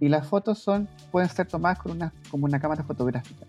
Y 0.00 0.08
las 0.08 0.26
fotos 0.26 0.58
son, 0.58 0.88
pueden 1.12 1.28
ser 1.28 1.46
tomadas 1.46 1.78
con 1.78 1.92
una, 1.92 2.12
como 2.30 2.46
una 2.46 2.58
cámara 2.58 2.82
fotográfica. 2.82 3.44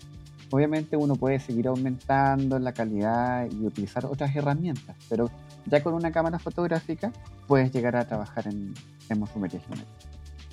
Obviamente 0.51 0.97
uno 0.97 1.15
puede 1.15 1.39
seguir 1.39 1.69
aumentando 1.69 2.59
la 2.59 2.73
calidad 2.73 3.49
y 3.49 3.65
utilizar 3.65 4.05
otras 4.05 4.35
herramientas, 4.35 4.97
pero 5.09 5.31
ya 5.65 5.81
con 5.81 5.93
una 5.93 6.11
cámara 6.11 6.39
fotográfica 6.39 7.13
puedes 7.47 7.71
llegar 7.71 7.95
a 7.95 8.05
trabajar 8.05 8.47
en, 8.47 8.73
en 9.09 9.19
morfometría 9.19 9.61
geométrica. 9.61 9.91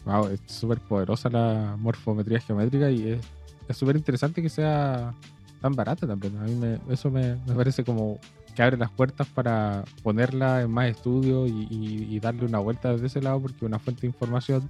Wow, 0.05 0.29
es 0.29 0.41
súper 0.47 0.79
poderosa 0.79 1.29
la 1.29 1.75
morfometría 1.77 2.39
geométrica 2.41 2.91
y 2.91 3.21
es 3.69 3.77
súper 3.77 3.97
interesante 3.97 4.41
que 4.41 4.49
sea 4.49 5.13
tan 5.61 5.75
barata 5.75 6.07
también. 6.07 6.37
A 6.39 6.43
mí 6.45 6.55
me, 6.55 6.79
eso 6.93 7.11
me, 7.11 7.35
me, 7.47 7.55
parece 7.55 7.83
como 7.85 8.19
que 8.55 8.63
abre 8.63 8.77
las 8.77 8.91
puertas 8.91 9.27
para 9.27 9.85
ponerla 10.03 10.63
en 10.63 10.71
más 10.71 10.89
estudios 10.89 11.51
y, 11.51 11.67
y, 11.71 12.21
darle 12.21 12.45
una 12.45 12.59
vuelta 12.59 12.93
desde 12.93 13.07
ese 13.07 13.21
lado 13.21 13.41
porque 13.41 13.65
una 13.65 13.79
fuente 13.79 14.03
de 14.03 14.07
información 14.09 14.69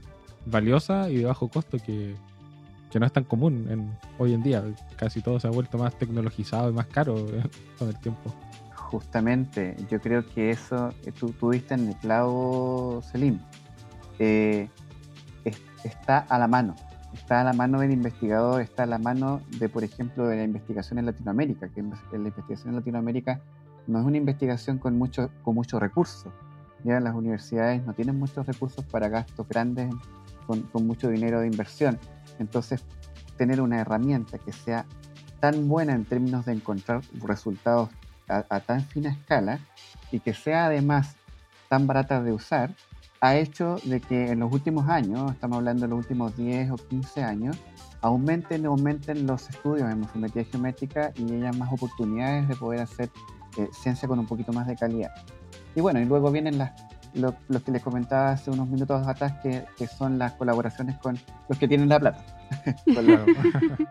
valiosa 0.50 1.08
y 1.10 1.18
de 1.18 1.24
bajo 1.24 1.48
costo 1.48 1.78
que, 1.78 2.14
que 2.90 2.98
no 2.98 3.06
es 3.06 3.12
tan 3.12 3.24
común 3.24 3.66
en, 3.70 3.90
hoy 4.18 4.34
en 4.34 4.42
día. 4.42 4.64
Casi 4.96 5.20
todo 5.20 5.38
se 5.40 5.46
ha 5.46 5.50
vuelto 5.50 5.78
más 5.78 5.96
tecnologizado 5.98 6.70
y 6.70 6.72
más 6.72 6.86
caro 6.86 7.14
con 7.78 7.88
el 7.88 7.98
tiempo. 7.98 8.32
Justamente, 8.74 9.76
yo 9.90 10.00
creo 10.00 10.26
que 10.26 10.50
eso, 10.50 10.94
tú, 11.18 11.32
tú 11.32 11.50
diste 11.50 11.74
en 11.74 11.88
el 11.88 11.96
clavo, 11.96 13.02
Selim. 13.02 13.38
Eh, 14.18 14.68
es, 15.44 15.60
está 15.84 16.18
a 16.18 16.38
la 16.38 16.48
mano, 16.48 16.74
está 17.12 17.42
a 17.42 17.44
la 17.44 17.52
mano 17.52 17.80
del 17.80 17.92
investigador, 17.92 18.62
está 18.62 18.84
a 18.84 18.86
la 18.86 18.98
mano 18.98 19.42
de, 19.58 19.68
por 19.68 19.84
ejemplo, 19.84 20.26
de 20.26 20.36
la 20.36 20.44
investigación 20.44 20.98
en 20.98 21.06
Latinoamérica, 21.06 21.68
que 21.68 21.82
la 21.82 22.16
investigación 22.16 22.70
en 22.70 22.76
Latinoamérica 22.76 23.40
no 23.86 24.00
es 24.00 24.06
una 24.06 24.16
investigación 24.16 24.78
con 24.78 24.96
mucho, 24.96 25.30
con 25.42 25.54
muchos 25.54 25.80
recursos. 25.80 26.32
Las 26.84 27.14
universidades 27.14 27.84
no 27.84 27.92
tienen 27.92 28.18
muchos 28.18 28.46
recursos 28.46 28.84
para 28.84 29.08
gastos 29.08 29.46
grandes 29.48 29.90
con, 30.48 30.86
mucho 30.86 31.08
dinero 31.10 31.40
de 31.40 31.46
inversión. 31.46 31.98
Entonces, 32.38 32.84
tener 33.36 33.60
una 33.60 33.80
herramienta 33.80 34.38
que 34.38 34.52
sea 34.52 34.86
tan 35.40 35.68
buena 35.68 35.92
en 35.92 36.04
términos 36.04 36.46
de 36.46 36.52
encontrar 36.52 37.02
resultados 37.20 37.90
a, 38.28 38.60
tan 38.60 38.82
fina 38.82 39.10
escala 39.10 39.60
y 40.10 40.20
que 40.20 40.34
sea 40.34 40.66
además 40.66 41.16
tan 41.68 41.86
barata 41.86 42.22
de 42.22 42.32
usar, 42.32 42.74
ha 43.20 43.36
hecho 43.36 43.76
de 43.84 44.00
que 44.00 44.30
en 44.32 44.40
los 44.40 44.52
últimos 44.52 44.88
años, 44.88 45.32
estamos 45.32 45.58
hablando 45.58 45.82
de 45.82 45.88
los 45.88 45.98
últimos 45.98 46.36
10 46.36 46.72
o 46.72 46.76
15 46.76 47.22
años, 47.22 47.56
aumenten 48.00 48.66
aumenten 48.66 49.26
los 49.26 49.48
estudios 49.48 49.90
en 49.90 50.00
morfometría 50.00 50.44
geométrica 50.44 51.12
y 51.16 51.34
haya 51.34 51.52
más 51.52 51.72
oportunidades 51.72 52.48
de 52.48 52.56
poder 52.56 52.80
hacer 52.80 53.10
eh, 53.56 53.68
ciencia 53.72 54.06
con 54.06 54.18
un 54.18 54.26
poquito 54.26 54.52
más 54.52 54.66
de 54.66 54.76
calidad. 54.76 55.10
Y 55.74 55.80
bueno, 55.80 56.00
y 56.00 56.04
luego 56.04 56.30
vienen 56.30 56.58
las, 56.58 56.72
lo, 57.14 57.34
lo, 57.48 57.62
que 57.62 57.72
les 57.72 57.82
comentaba 57.82 58.32
hace 58.32 58.50
unos 58.50 58.68
minutos 58.68 59.06
atrás, 59.06 59.34
que, 59.42 59.64
que, 59.76 59.86
son 59.86 60.18
las 60.18 60.32
colaboraciones 60.34 60.98
con 60.98 61.18
los 61.48 61.58
que 61.58 61.68
tienen 61.68 61.88
la 61.88 61.98
plata. 61.98 62.24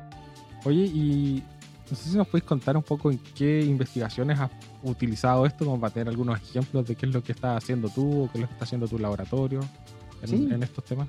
Oye, 0.65 0.86
y 0.86 1.43
no 1.89 1.95
sé 1.95 2.10
si 2.10 2.17
nos 2.17 2.27
podéis 2.27 2.43
contar 2.43 2.75
un 2.75 2.84
poco 2.84 3.12
en 3.12 3.19
qué 3.36 3.62
investigaciones 3.62 4.39
has 4.39 4.51
utilizado 4.84 5.45
esto, 5.45 5.65
como 5.65 5.80
para 5.80 5.93
tener 5.93 6.10
algunos 6.10 6.41
ejemplos 6.41 6.86
de 6.86 6.95
qué 6.95 7.06
es 7.06 7.13
lo 7.13 7.23
que 7.23 7.32
estás 7.32 7.63
haciendo 7.63 7.89
tú 7.89 8.23
o 8.23 8.32
qué 8.32 8.39
es 8.39 8.41
lo 8.41 8.47
que 8.47 8.53
está 8.53 8.65
haciendo 8.65 8.88
tu 8.88 8.99
laboratorio 8.99 9.62
en, 10.21 10.27
sí. 10.27 10.49
en 10.51 10.63
estos 10.63 10.84
temas. 10.84 11.08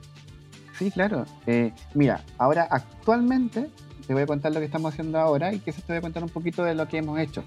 Sí, 0.79 0.91
claro. 0.91 1.27
Eh, 1.47 1.73
mira, 1.95 2.23
ahora 2.39 2.69
actualmente 2.71 3.69
te 4.07 4.15
voy 4.15 4.23
a 4.23 4.27
contar 4.27 4.53
lo 4.53 4.61
que 4.61 4.67
estamos 4.67 4.93
haciendo 4.93 5.19
ahora 5.19 5.53
y 5.53 5.59
quizás 5.59 5.83
te 5.83 5.93
voy 5.93 5.99
a 5.99 6.03
contar 6.03 6.23
un 6.23 6.31
poquito 6.31 6.63
de 6.63 6.75
lo 6.75 6.87
que 6.87 6.99
hemos 6.99 7.19
hecho. 7.19 7.43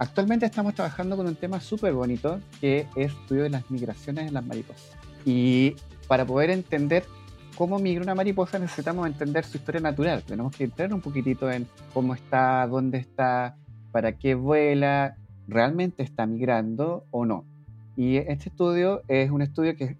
Actualmente 0.00 0.46
estamos 0.46 0.74
trabajando 0.74 1.16
con 1.16 1.26
un 1.26 1.34
tema 1.34 1.60
súper 1.60 1.92
bonito 1.92 2.40
que 2.60 2.86
es 2.94 3.12
estudio 3.12 3.42
de 3.42 3.50
las 3.50 3.68
migraciones 3.68 4.28
en 4.28 4.34
las 4.34 4.46
mariposas. 4.46 4.96
Y 5.24 5.74
para 6.06 6.24
poder 6.24 6.50
entender 6.50 7.04
cómo 7.56 7.80
migra 7.80 8.04
una 8.04 8.14
mariposa 8.14 8.60
necesitamos 8.60 9.08
entender 9.08 9.44
su 9.44 9.56
historia 9.56 9.80
natural. 9.80 10.22
Tenemos 10.22 10.54
que 10.54 10.64
entrar 10.64 10.94
un 10.94 11.00
poquitito 11.00 11.50
en 11.50 11.66
cómo 11.92 12.14
está, 12.14 12.64
dónde 12.68 12.98
está, 12.98 13.56
para 13.90 14.12
qué 14.12 14.36
vuela, 14.36 15.16
realmente 15.48 16.04
está 16.04 16.26
migrando 16.26 17.04
o 17.10 17.26
no. 17.26 17.44
Y 17.96 18.18
este 18.18 18.50
estudio 18.50 19.02
es 19.08 19.32
un 19.32 19.42
estudio 19.42 19.74
que, 19.76 19.96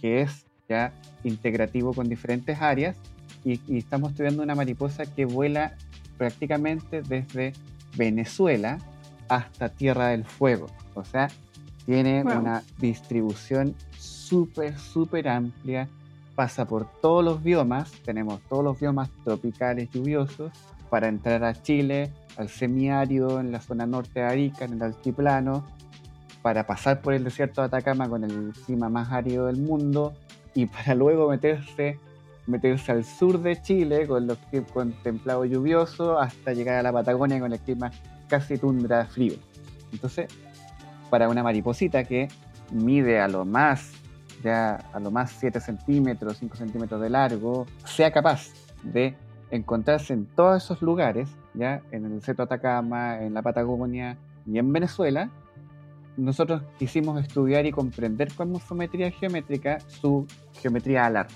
que 0.00 0.20
es 0.20 0.46
ya 0.68 0.92
integrativo 1.24 1.92
con 1.92 2.08
diferentes 2.08 2.60
áreas 2.60 2.96
y, 3.44 3.60
y 3.66 3.78
estamos 3.78 4.12
estudiando 4.12 4.44
una 4.44 4.54
mariposa 4.54 5.06
que 5.06 5.24
vuela 5.24 5.74
prácticamente 6.16 7.02
desde 7.02 7.52
Venezuela 7.96 8.78
hasta 9.30 9.70
Tierra 9.70 10.08
del 10.08 10.24
Fuego. 10.24 10.66
O 10.94 11.04
sea, 11.04 11.28
tiene 11.86 12.22
wow. 12.22 12.38
una 12.38 12.62
distribución 12.78 13.74
súper, 13.96 14.78
súper 14.78 15.28
amplia, 15.28 15.88
pasa 16.34 16.66
por 16.66 16.86
todos 17.00 17.24
los 17.24 17.42
biomas, 17.42 17.90
tenemos 18.04 18.40
todos 18.48 18.62
los 18.62 18.78
biomas 18.78 19.08
tropicales 19.24 19.88
lluviosos, 19.90 20.52
para 20.90 21.08
entrar 21.08 21.44
a 21.44 21.54
Chile, 21.54 22.12
al 22.36 22.48
semiárido, 22.48 23.40
en 23.40 23.52
la 23.52 23.60
zona 23.60 23.86
norte 23.86 24.20
de 24.20 24.26
Arica, 24.26 24.64
en 24.64 24.74
el 24.74 24.82
altiplano, 24.82 25.64
para 26.42 26.66
pasar 26.66 27.00
por 27.00 27.14
el 27.14 27.22
desierto 27.22 27.60
de 27.60 27.68
Atacama 27.68 28.08
con 28.08 28.24
el 28.24 28.52
clima 28.66 28.88
más 28.88 29.12
árido 29.12 29.46
del 29.46 29.58
mundo 29.58 30.14
y 30.54 30.66
para 30.66 30.94
luego 30.94 31.28
meterse 31.28 31.98
meterse 32.46 32.90
al 32.90 33.04
sur 33.04 33.40
de 33.40 33.60
Chile 33.62 34.06
con 34.08 34.26
los 34.26 34.38
con 34.72 34.92
templado 35.02 35.44
lluvioso 35.44 36.18
hasta 36.18 36.52
llegar 36.52 36.76
a 36.76 36.82
la 36.82 36.92
Patagonia 36.92 37.38
con 37.38 37.52
el 37.52 37.60
clima 37.60 37.92
casi 38.30 38.56
tundra 38.56 39.04
frío. 39.06 39.34
Entonces, 39.92 40.28
para 41.10 41.28
una 41.28 41.42
mariposita 41.42 42.04
que 42.04 42.28
mide 42.70 43.20
a 43.20 43.28
lo 43.28 43.44
más, 43.44 43.92
ya 44.42 44.76
a 44.92 45.00
lo 45.00 45.10
más 45.10 45.32
7 45.32 45.60
centímetros, 45.60 46.38
5 46.38 46.56
centímetros 46.56 47.00
de 47.00 47.10
largo, 47.10 47.66
sea 47.84 48.10
capaz 48.10 48.48
de 48.82 49.14
encontrarse 49.50 50.14
en 50.14 50.26
todos 50.26 50.62
esos 50.62 50.80
lugares, 50.80 51.28
ya 51.54 51.82
en 51.90 52.06
el 52.06 52.22
Ceto 52.22 52.44
Atacama, 52.44 53.20
en 53.20 53.34
la 53.34 53.42
Patagonia 53.42 54.16
y 54.46 54.58
en 54.58 54.72
Venezuela, 54.72 55.28
nosotros 56.16 56.62
quisimos 56.78 57.20
estudiar 57.20 57.66
y 57.66 57.72
comprender 57.72 58.32
con 58.34 58.52
morfometría 58.52 59.10
geométrica 59.10 59.80
su 59.88 60.26
geometría 60.60 61.06
alar. 61.06 61.26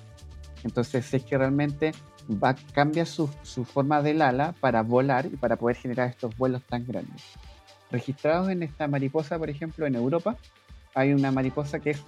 Entonces, 0.62 1.12
es 1.12 1.24
que 1.24 1.36
realmente 1.36 1.92
va, 2.28 2.54
cambia 2.72 3.06
su, 3.06 3.28
su, 3.42 3.64
forma 3.64 4.02
del 4.02 4.22
ala 4.22 4.54
para 4.60 4.82
volar 4.82 5.26
y 5.26 5.36
para 5.36 5.56
poder 5.56 5.76
generar 5.76 6.08
estos 6.08 6.36
vuelos 6.36 6.62
tan 6.62 6.86
grandes. 6.86 7.22
Registrados 7.90 8.48
en 8.48 8.62
esta 8.62 8.88
mariposa, 8.88 9.38
por 9.38 9.50
ejemplo, 9.50 9.86
en 9.86 9.94
Europa, 9.94 10.36
hay 10.94 11.12
una 11.12 11.30
mariposa 11.30 11.80
que 11.80 11.90
es 11.90 12.04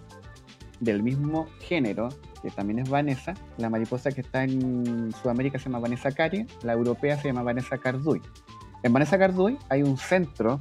del 0.81 1.02
mismo 1.02 1.46
género, 1.61 2.09
que 2.42 2.50
también 2.50 2.79
es 2.79 2.88
Vanessa. 2.88 3.35
La 3.57 3.70
mariposa 3.70 4.11
que 4.11 4.20
está 4.20 4.44
en 4.44 5.12
Sudamérica 5.22 5.59
se 5.59 5.66
llama 5.66 5.81
Vanessa 5.81 6.11
Cari, 6.12 6.46
la 6.62 6.72
europea 6.72 7.16
se 7.18 7.29
llama 7.29 7.42
Vanessa 7.42 7.79
Carduy. 7.79 8.20
En 8.83 8.92
Vanessa 8.92 9.18
Carduy 9.18 9.59
hay 9.68 9.83
un 9.83 9.96
centro 9.96 10.59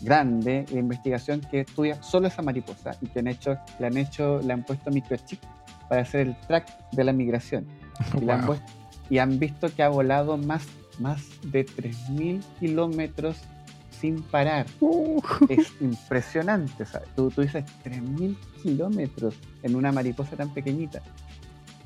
grande 0.00 0.64
de 0.70 0.78
investigación 0.78 1.40
que 1.50 1.60
estudia 1.60 2.02
solo 2.02 2.28
esa 2.28 2.42
mariposa 2.42 2.92
y 3.00 3.08
que 3.08 3.18
han 3.18 3.26
hecho, 3.26 3.58
le 3.80 3.86
han 3.86 3.96
hecho, 3.96 4.40
le 4.40 4.52
han 4.52 4.62
puesto 4.64 4.90
microchip 4.90 5.40
para 5.88 6.02
hacer 6.02 6.28
el 6.28 6.36
track 6.46 6.90
de 6.92 7.04
la 7.04 7.12
migración. 7.12 7.66
Y, 8.14 8.24
wow. 8.24 8.30
han, 8.30 8.46
puesto, 8.46 8.72
y 9.10 9.18
han 9.18 9.38
visto 9.38 9.74
que 9.74 9.82
ha 9.82 9.88
volado 9.88 10.36
más, 10.36 10.66
más 10.98 11.24
de 11.42 11.64
3.000 11.66 12.42
kilómetros 12.60 13.38
sin 13.90 14.22
parar. 14.22 14.66
Uh. 14.80 15.20
Es 15.48 15.72
impresionante. 15.80 16.86
¿sabes? 16.86 17.08
Tú, 17.16 17.30
tú 17.30 17.42
dices 17.42 17.64
3.000 17.84 18.36
kilómetros 18.62 19.34
en 19.62 19.74
una 19.74 19.92
mariposa 19.92 20.36
tan 20.36 20.52
pequeñita. 20.52 21.02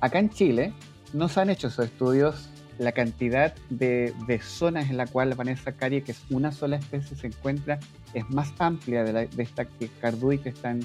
Acá 0.00 0.18
en 0.18 0.30
Chile 0.30 0.72
no 1.12 1.28
se 1.28 1.40
han 1.40 1.50
hecho 1.50 1.68
esos 1.68 1.86
estudios. 1.86 2.48
La 2.78 2.92
cantidad 2.92 3.54
de, 3.68 4.14
de 4.26 4.40
zonas 4.40 4.90
en 4.90 4.96
la 4.96 5.06
cual 5.06 5.34
Vanessa 5.34 5.72
Carie, 5.72 6.02
que 6.02 6.12
es 6.12 6.22
una 6.30 6.52
sola 6.52 6.76
especie, 6.76 7.16
se 7.16 7.26
encuentra, 7.28 7.78
es 8.14 8.28
más 8.30 8.52
amplia 8.58 9.04
de, 9.04 9.12
la, 9.12 9.26
de 9.26 9.42
esta 9.42 9.66
que 9.66 9.88
Cardui, 10.00 10.38
que, 10.38 10.48
están, 10.48 10.80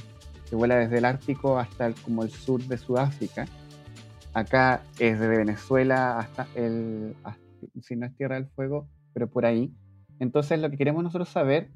que 0.50 0.56
vuela 0.56 0.76
desde 0.76 0.97
el 0.97 1.06
Ártico 1.06 1.58
hasta 1.58 1.88
el, 1.88 1.95
como 1.95 2.23
el 2.23 2.30
sur 2.30 2.62
de 2.62 2.78
Sudáfrica. 2.78 3.47
Acá 4.38 4.84
es 5.00 5.19
desde 5.19 5.36
Venezuela 5.36 6.19
hasta 6.19 6.47
el, 6.54 7.15
hasta, 7.23 7.41
si 7.82 7.95
no 7.95 8.06
es 8.06 8.15
Tierra 8.15 8.36
del 8.36 8.45
Fuego, 8.45 8.88
pero 9.12 9.28
por 9.28 9.47
ahí. 9.47 9.73
Entonces 10.19 10.60
lo 10.60 10.69
que 10.69 10.78
queremos 10.78 11.04
nosotros 11.04 11.28
saber 11.28 11.71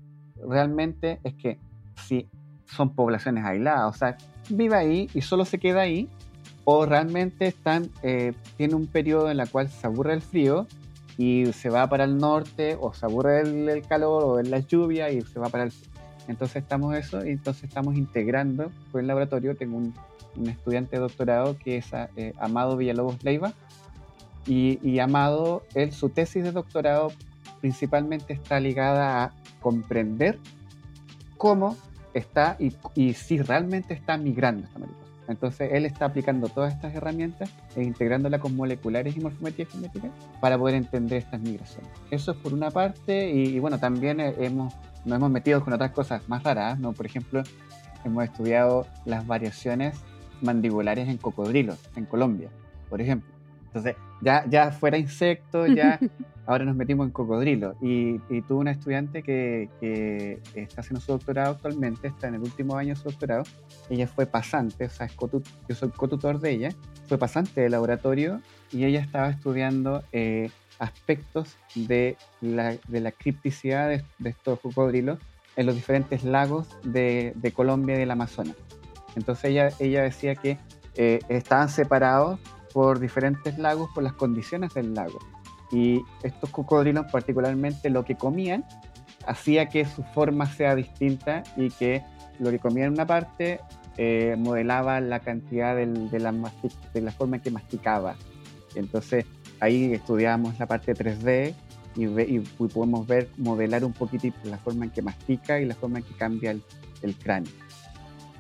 realmente 0.47 1.19
es 1.23 1.33
que 1.33 1.57
si 2.05 2.29
son 2.67 2.93
poblaciones 2.93 3.45
aisladas, 3.45 3.95
o 3.95 3.97
sea, 3.97 4.15
vive 4.51 4.75
ahí 4.75 5.09
y 5.15 5.21
solo 5.21 5.43
se 5.43 5.57
queda 5.57 5.81
ahí, 5.81 6.07
o 6.63 6.85
realmente 6.85 7.47
están, 7.47 7.89
eh, 8.03 8.33
tiene 8.57 8.75
un 8.75 8.85
periodo 8.85 9.31
en 9.31 9.39
el 9.39 9.49
cual 9.49 9.67
se 9.67 9.87
aburre 9.87 10.13
el 10.13 10.21
frío 10.21 10.67
y 11.17 11.51
se 11.53 11.71
va 11.71 11.89
para 11.89 12.03
el 12.03 12.19
norte 12.19 12.77
o 12.79 12.93
se 12.93 13.07
aburre 13.07 13.41
el, 13.41 13.81
calor 13.87 14.23
o 14.23 14.41
la 14.43 14.59
lluvia 14.59 15.09
y 15.09 15.21
se 15.21 15.39
va 15.39 15.49
para 15.49 15.63
el 15.63 15.71
sur. 15.71 15.87
Entonces 16.27 16.57
estamos 16.57 16.95
eso 16.95 17.25
y 17.25 17.31
entonces 17.31 17.63
estamos 17.63 17.95
integrando 17.95 18.71
con 18.91 19.01
el 19.01 19.07
laboratorio. 19.07 19.55
Tengo 19.55 19.77
un, 19.77 19.95
estudiante 20.47 20.95
de 20.95 21.01
doctorado 21.01 21.57
que 21.57 21.77
es 21.77 21.87
eh, 22.15 22.33
Amado 22.39 22.77
Villalobos 22.77 23.23
Leiva 23.23 23.53
y, 24.45 24.79
y 24.87 24.99
Amado, 24.99 25.63
él, 25.75 25.91
su 25.91 26.09
tesis 26.09 26.43
de 26.43 26.51
doctorado 26.51 27.11
principalmente 27.59 28.33
está 28.33 28.59
ligada 28.59 29.23
a 29.23 29.33
comprender 29.61 30.39
cómo 31.37 31.77
está 32.13 32.55
y, 32.59 32.75
y 32.95 33.13
si 33.13 33.39
realmente 33.41 33.93
está 33.93 34.17
migrando 34.17 34.65
esta 34.65 34.79
mariposa. 34.79 35.01
Entonces 35.27 35.69
él 35.71 35.85
está 35.85 36.05
aplicando 36.05 36.49
todas 36.49 36.73
estas 36.73 36.93
herramientas 36.93 37.49
e 37.75 37.83
integrándolas 37.83 38.41
con 38.41 38.55
moleculares 38.55 39.15
y 39.15 39.21
morfometría 39.21 39.65
genética 39.65 40.09
para 40.41 40.57
poder 40.57 40.75
entender 40.75 41.19
estas 41.19 41.39
migraciones. 41.39 41.89
Eso 42.09 42.31
es 42.31 42.37
por 42.37 42.53
una 42.53 42.69
parte 42.69 43.29
y, 43.31 43.57
bueno, 43.59 43.79
también 43.79 44.19
hemos, 44.19 44.73
nos 45.05 45.15
hemos 45.15 45.31
metido 45.31 45.63
con 45.63 45.73
otras 45.73 45.91
cosas 45.91 46.27
más 46.27 46.43
raras, 46.43 46.79
¿no? 46.79 46.91
Por 46.91 47.05
ejemplo, 47.05 47.43
hemos 48.03 48.23
estudiado 48.25 48.87
las 49.05 49.25
variaciones 49.25 49.95
mandibulares 50.41 51.07
en 51.07 51.17
cocodrilos 51.17 51.79
en 51.95 52.05
Colombia, 52.05 52.49
por 52.89 53.01
ejemplo. 53.01 53.29
Entonces, 53.67 53.95
ya, 54.21 54.45
ya 54.49 54.71
fuera 54.71 54.97
insectos, 54.97 55.69
ya 55.73 55.97
ahora 56.45 56.65
nos 56.65 56.75
metimos 56.75 57.07
en 57.07 57.11
cocodrilo. 57.11 57.75
Y, 57.81 58.19
y 58.29 58.41
tuve 58.41 58.59
una 58.59 58.71
estudiante 58.71 59.23
que, 59.23 59.69
que, 59.79 60.39
está 60.55 60.81
haciendo 60.81 60.99
su 60.99 61.13
doctorado 61.13 61.51
actualmente, 61.51 62.07
está 62.07 62.27
en 62.27 62.35
el 62.35 62.41
último 62.41 62.75
año 62.75 62.89
de 62.89 62.95
su 62.97 63.09
doctorado. 63.09 63.43
Ella 63.89 64.07
fue 64.07 64.25
pasante, 64.25 64.85
o 64.85 64.89
sea, 64.89 65.05
es 65.05 65.15
yo 65.15 65.75
soy 65.75 65.89
cotutor 65.89 66.39
de 66.39 66.51
ella, 66.51 66.69
fue 67.07 67.17
pasante 67.17 67.61
de 67.61 67.69
laboratorio 67.69 68.41
y 68.71 68.83
ella 68.83 68.99
estaba 68.99 69.29
estudiando 69.29 70.03
eh, 70.11 70.49
aspectos 70.79 71.55
de 71.75 72.17
la, 72.41 72.75
de 72.87 72.99
la 72.99 73.11
cripticidad 73.11 73.89
de, 73.89 74.03
estos 74.29 74.59
cocodrilos 74.59 75.19
en 75.55 75.65
los 75.65 75.75
diferentes 75.75 76.23
lagos 76.23 76.67
de, 76.83 77.33
de, 77.35 77.51
Colombia 77.51 77.95
y 77.95 77.99
del 77.99 78.11
Amazonas. 78.11 78.55
Entonces 79.15 79.73
ella, 79.79 80.03
decía 80.03 80.35
que 80.35 80.57
eh, 80.95 81.19
estaban 81.29 81.69
separados 81.69 82.39
por 82.73 82.99
diferentes 82.99 83.57
lagos 83.57 83.89
por 83.93 84.03
las 84.03 84.13
condiciones 84.13 84.73
del 84.73 84.93
lago. 84.93 85.19
Y 85.71 86.01
estos 86.23 86.49
cocodrilos, 86.49 87.11
particularmente 87.11 87.89
lo 87.89 88.03
que 88.03 88.15
comían, 88.15 88.65
hacía 89.25 89.67
que 89.67 89.85
su 89.85 90.03
forma 90.03 90.45
sea 90.45 90.75
distinta 90.75 91.43
y 91.55 91.69
que 91.69 92.03
lo 92.39 92.49
que 92.51 92.59
comían 92.59 92.87
en 92.87 92.93
una 92.93 93.05
parte 93.05 93.59
eh, 93.97 94.35
modelaba 94.37 94.99
la 94.99 95.19
cantidad 95.19 95.75
de, 95.75 95.85
la 96.19 97.11
forma 97.11 97.37
en 97.37 97.41
que 97.41 97.51
masticaba. 97.51 98.15
Entonces 98.75 99.25
ahí 99.59 99.93
estudiamos 99.93 100.57
la 100.59 100.65
parte 100.65 100.93
3D 100.93 101.53
y, 101.95 102.05
y, 102.05 102.39
podemos 102.73 103.05
ver, 103.05 103.29
modelar 103.37 103.83
un 103.83 103.93
poquitito 103.93 104.37
la 104.45 104.57
forma 104.57 104.85
en 104.85 104.91
que 104.91 105.01
mastica 105.01 105.59
y 105.59 105.65
la 105.65 105.75
forma 105.75 105.99
en 105.99 106.05
que 106.05 106.13
cambia 106.13 106.51
el 106.51 107.15
cráneo. 107.17 107.51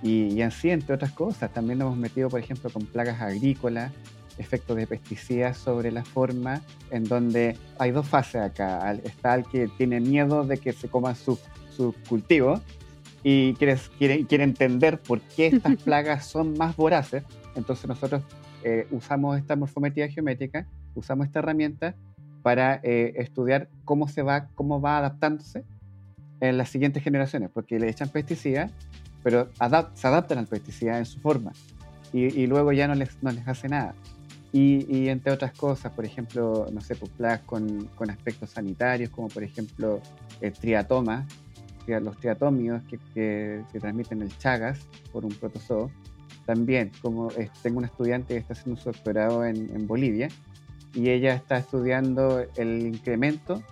Y, 0.03 0.33
y, 0.33 0.41
así, 0.41 0.69
entre 0.69 0.95
otras 0.95 1.11
cosas, 1.11 1.53
también 1.53 1.79
nos 1.79 1.87
hemos 1.87 1.97
metido, 1.97 2.29
por 2.29 2.39
ejemplo, 2.39 2.69
con 2.69 2.85
plagas 2.85 3.21
agrícolas, 3.21 3.91
efectos 4.37 4.77
de 4.77 4.87
pesticidas 4.87 5.57
sobre 5.57 5.91
la 5.91 6.03
forma, 6.03 6.61
en 6.89 7.03
donde 7.03 7.57
hay 7.77 7.91
dos 7.91 8.07
fases 8.07 8.41
acá. 8.41 8.91
Está 9.03 9.35
el 9.35 9.45
que 9.45 9.67
tiene 9.67 9.99
miedo 9.99 10.43
de 10.43 10.57
que 10.57 10.73
se 10.73 10.87
coman 10.87 11.15
sus 11.15 11.39
su 11.71 11.95
cultivos 12.07 12.61
y 13.23 13.53
quiere, 13.55 13.77
quiere, 13.97 14.25
quiere, 14.25 14.43
entender 14.43 14.99
por 14.99 15.21
qué 15.21 15.47
estas 15.47 15.75
plagas 15.83 16.25
son 16.25 16.57
más 16.57 16.75
voraces. 16.75 17.23
Entonces 17.55 17.87
nosotros 17.87 18.23
eh, 18.63 18.87
usamos 18.91 19.37
esta 19.37 19.55
morfometría 19.55 20.07
geométrica, 20.09 20.67
usamos 20.95 21.27
esta 21.27 21.39
herramienta 21.39 21.95
para 22.41 22.79
eh, 22.83 23.13
estudiar 23.17 23.69
cómo 23.85 24.07
se 24.07 24.21
va, 24.21 24.47
cómo 24.55 24.81
va 24.81 24.97
adaptándose 24.97 25.63
en 26.39 26.57
las 26.57 26.69
siguientes 26.69 27.03
generaciones, 27.03 27.51
porque 27.53 27.79
le 27.79 27.89
echan 27.89 28.09
pesticidas, 28.09 28.71
pero 29.23 29.49
se 29.55 30.07
adaptan 30.07 30.37
al 30.37 30.47
pesticida 30.47 30.97
en 30.97 31.05
su 31.05 31.19
forma 31.19 31.51
y, 32.13 32.41
y, 32.41 32.47
luego 32.47 32.71
ya 32.71 32.87
no 32.87 32.95
les, 32.95 33.21
no 33.21 33.31
les 33.31 33.47
hace 33.47 33.69
nada. 33.69 33.95
Y, 34.53 35.07
entre 35.07 35.31
otras 35.31 35.53
cosas, 35.53 35.93
por 35.93 36.03
ejemplo, 36.03 36.67
no 36.73 36.81
sé, 36.81 36.95
pues 36.95 37.09
plagas 37.11 37.39
con, 37.41 37.85
con 37.95 38.09
aspectos 38.09 38.49
sanitarios, 38.49 39.09
como 39.09 39.29
por 39.29 39.43
ejemplo 39.43 40.01
el 40.41 40.51
triatoma, 40.51 41.25
los 41.87 42.17
triatomios 42.17 42.81
que, 42.83 42.99
que, 43.13 43.79
transmiten 43.79 44.21
el 44.21 44.37
Chagas 44.37 44.79
por 45.11 45.25
un 45.25 45.31
protozoo. 45.31 45.89
También, 46.45 46.91
como 47.01 47.29
tengo 47.61 47.77
una 47.77 47.87
estudiante 47.87 48.33
que 48.33 48.39
está 48.39 48.53
haciendo 48.53 48.79
su 48.79 48.91
doctorado 48.91 49.45
en, 49.45 49.73
en 49.73 49.87
Bolivia 49.87 50.27
y 50.93 51.09
ella 51.09 51.33
está 51.33 51.57
estudiando 51.57 52.45
el 52.55 52.85
incremento 52.87 53.63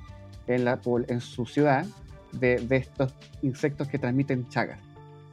en, 0.48 0.66
la, 0.66 0.80
en 1.08 1.20
su 1.20 1.46
ciudad 1.46 1.86
de, 2.32 2.58
de 2.58 2.78
estos 2.78 3.14
insectos 3.42 3.88
que 3.88 4.00
transmiten 4.00 4.48
Chagas 4.50 4.80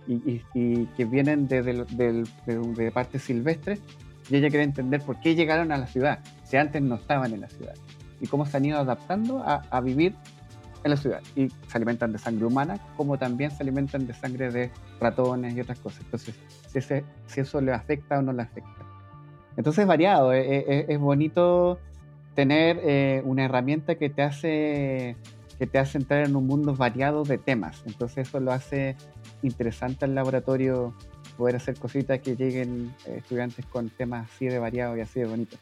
y, 0.06 0.42
y, 0.54 0.86
que 0.96 1.04
vienen 1.04 1.48
de, 1.48 1.62
de, 1.62 1.84
de, 1.90 2.24
de 2.46 3.80
y 4.28 4.36
ella 4.36 4.48
quiere 4.48 4.64
entender 4.64 5.00
por 5.02 5.20
qué 5.20 5.34
llegaron 5.34 5.70
a 5.72 5.78
la 5.78 5.86
ciudad, 5.86 6.18
si 6.44 6.56
antes 6.56 6.82
no 6.82 6.96
estaban 6.96 7.32
en 7.32 7.40
la 7.40 7.48
ciudad, 7.48 7.74
y 8.20 8.26
cómo 8.26 8.44
se 8.46 8.56
han 8.56 8.64
ido 8.64 8.78
adaptando 8.78 9.38
a, 9.44 9.62
a 9.70 9.80
vivir 9.80 10.14
en 10.84 10.90
la 10.90 10.96
ciudad. 10.96 11.20
Y 11.34 11.48
se 11.48 11.76
alimentan 11.76 12.12
de 12.12 12.18
sangre 12.18 12.46
humana, 12.46 12.78
como 12.96 13.18
también 13.18 13.50
se 13.50 13.62
alimentan 13.62 14.06
de 14.06 14.14
sangre 14.14 14.50
de 14.50 14.70
ratones 15.00 15.54
y 15.54 15.60
otras 15.60 15.78
cosas. 15.78 16.00
Entonces, 16.02 16.34
si, 16.68 16.78
ese, 16.78 17.04
si 17.26 17.40
eso 17.40 17.60
le 17.60 17.72
afecta 17.72 18.18
o 18.18 18.22
no 18.22 18.32
le 18.32 18.42
afecta. 18.42 18.70
Entonces 19.56 19.82
es 19.82 19.88
variado, 19.88 20.32
es, 20.32 20.46
eh, 20.46 20.64
eh, 20.68 20.86
es, 20.88 20.98
bonito 20.98 21.78
tener 22.34 22.78
eh, 22.82 23.22
una 23.24 23.44
herramienta 23.44 23.94
que 23.94 24.10
te 24.10 24.22
hace 24.22 25.16
que 25.58 25.66
te 25.66 25.78
hace 25.78 25.96
entrar 25.96 26.26
en 26.26 26.36
un 26.36 26.46
mundo 26.46 26.74
variado 26.74 27.22
de 27.22 27.38
temas. 27.38 27.82
Entonces 27.86 28.28
eso 28.28 28.40
lo 28.40 28.52
hace 28.52 28.94
interesante 29.46 30.04
al 30.04 30.14
laboratorio 30.14 30.94
poder 31.36 31.56
hacer 31.56 31.76
cositas 31.76 32.20
que 32.20 32.36
lleguen 32.36 32.94
eh, 33.06 33.16
estudiantes 33.18 33.64
con 33.66 33.90
temas 33.90 34.28
así 34.30 34.46
de 34.46 34.58
variados 34.58 34.96
y 34.96 35.00
así 35.00 35.20
de 35.20 35.26
bonitos. 35.26 35.58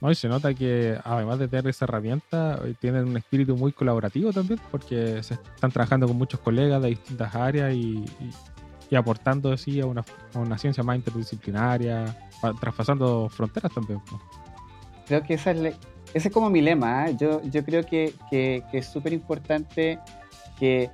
No, 0.00 0.10
y 0.12 0.14
se 0.14 0.28
nota 0.28 0.54
que 0.54 0.96
además 1.02 1.40
de 1.40 1.48
tener 1.48 1.66
esa 1.68 1.84
herramienta, 1.84 2.60
eh, 2.64 2.74
tienen 2.78 3.08
un 3.08 3.16
espíritu 3.16 3.56
muy 3.56 3.72
colaborativo 3.72 4.32
también, 4.32 4.60
porque 4.70 5.22
se 5.24 5.34
están 5.34 5.72
trabajando 5.72 6.06
con 6.06 6.16
muchos 6.16 6.38
colegas 6.38 6.80
de 6.82 6.90
distintas 6.90 7.34
áreas 7.34 7.74
y, 7.74 8.04
y, 8.90 8.96
aportando 8.96 9.52
así 9.52 9.80
a 9.80 9.86
una, 9.86 10.04
a 10.34 10.38
una, 10.38 10.56
ciencia 10.56 10.84
más 10.84 10.96
interdisciplinaria, 10.96 12.16
traspasando 12.60 13.28
fronteras 13.28 13.72
también. 13.72 14.00
Creo 15.06 15.22
que 15.24 15.34
esa 15.34 15.50
es 15.50 15.74
ese 16.14 16.28
es 16.28 16.34
como 16.34 16.48
mi 16.48 16.60
lema. 16.60 17.08
¿eh? 17.08 17.16
Yo, 17.18 17.42
yo 17.42 17.64
creo 17.64 17.84
que, 17.84 18.14
que, 18.30 18.62
que 18.70 18.78
es 18.78 18.86
súper 18.86 19.12
importante 19.12 19.98
que, 20.58 20.90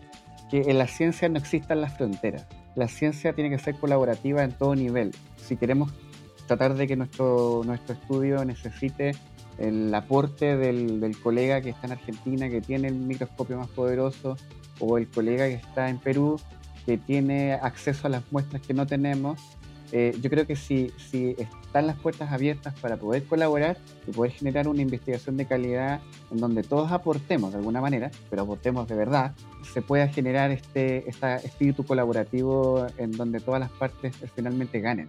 que 0.50 0.62
en 0.70 0.78
la 0.78 0.86
ciencia 0.86 1.28
no 1.28 1.38
existan 1.38 1.80
las 1.80 1.96
fronteras 1.96 2.46
la 2.74 2.88
ciencia 2.88 3.32
tiene 3.32 3.50
que 3.50 3.58
ser 3.58 3.76
colaborativa 3.76 4.42
en 4.42 4.52
todo 4.52 4.74
nivel. 4.74 5.12
Si 5.36 5.56
queremos 5.56 5.92
tratar 6.46 6.74
de 6.74 6.86
que 6.86 6.96
nuestro, 6.96 7.62
nuestro 7.64 7.94
estudio 7.94 8.44
necesite 8.44 9.12
el 9.58 9.94
aporte 9.94 10.56
del, 10.56 11.00
del, 11.00 11.18
colega 11.20 11.60
que 11.60 11.70
está 11.70 11.86
en 11.86 11.92
Argentina, 11.92 12.48
que 12.48 12.60
tiene 12.60 12.88
el 12.88 12.94
microscopio 12.94 13.56
más 13.56 13.68
poderoso, 13.68 14.36
o 14.80 14.98
el 14.98 15.08
colega 15.08 15.46
que 15.46 15.54
está 15.54 15.88
en 15.88 15.98
Perú, 15.98 16.40
que 16.84 16.98
tiene 16.98 17.52
acceso 17.52 18.08
a 18.08 18.10
las 18.10 18.32
muestras 18.32 18.60
que 18.62 18.74
no 18.74 18.86
tenemos, 18.86 19.40
eh, 19.96 20.12
yo 20.20 20.28
creo 20.28 20.44
que 20.44 20.56
si, 20.56 20.90
si 20.96 21.36
están 21.38 21.86
las 21.86 21.94
puertas 21.94 22.32
abiertas 22.32 22.74
para 22.80 22.96
poder 22.96 23.22
colaborar 23.22 23.78
y 24.08 24.10
poder 24.10 24.32
generar 24.32 24.66
una 24.66 24.82
investigación 24.82 25.36
de 25.36 25.46
calidad 25.46 26.00
en 26.32 26.38
donde 26.38 26.64
todos 26.64 26.90
aportemos 26.90 27.52
de 27.52 27.58
alguna 27.58 27.80
manera, 27.80 28.10
pero 28.28 28.42
aportemos 28.42 28.88
de 28.88 28.96
verdad, 28.96 29.36
se 29.72 29.82
pueda 29.82 30.08
generar 30.08 30.50
este, 30.50 31.08
este 31.08 31.36
espíritu 31.46 31.84
colaborativo 31.84 32.88
en 32.98 33.12
donde 33.12 33.38
todas 33.38 33.60
las 33.60 33.70
partes 33.70 34.16
finalmente 34.34 34.80
ganen. 34.80 35.08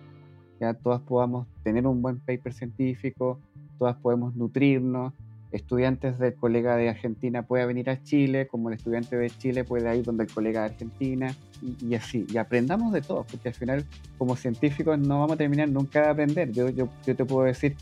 Ya 0.60 0.76
todas 0.76 1.02
podamos 1.02 1.48
tener 1.64 1.88
un 1.88 2.04
buen 2.04 2.20
paper 2.20 2.54
científico, 2.54 3.40
todas 3.80 3.96
podemos 3.96 4.36
nutrirnos, 4.36 5.14
estudiantes 5.52 6.20
del 6.20 6.36
colega 6.36 6.76
de 6.76 6.90
Argentina 6.90 7.44
pueda 7.44 7.66
venir 7.66 7.90
a 7.90 8.02
Chile, 8.04 8.48
como 8.48 8.70
el 8.70 8.76
estudiante 8.76 9.16
de 9.16 9.30
Chile 9.30 9.64
puede 9.64 9.96
ir 9.98 10.04
donde 10.04 10.24
el 10.24 10.32
colega 10.32 10.62
de 10.62 10.66
Argentina, 10.68 11.36
y, 11.82 11.96
así, 11.96 12.26
y 12.30 12.38
aprendamos 12.38 12.92
de 12.94 13.02
todo, 13.02 13.26
porque 13.30 13.50
al 13.50 13.54
final 13.54 13.86
como 14.18 14.36
científicos 14.36 15.00
no 15.00 15.20
vamos 15.20 15.34
a 15.34 15.38
terminar 15.38 15.70
nunca 15.70 16.02
de 16.02 16.10
aprender. 16.10 16.52
Yo, 16.52 16.70
yo, 16.70 16.90
yo 17.06 17.16
te 17.16 17.26
puedo 17.26 17.46
decir 17.46 17.76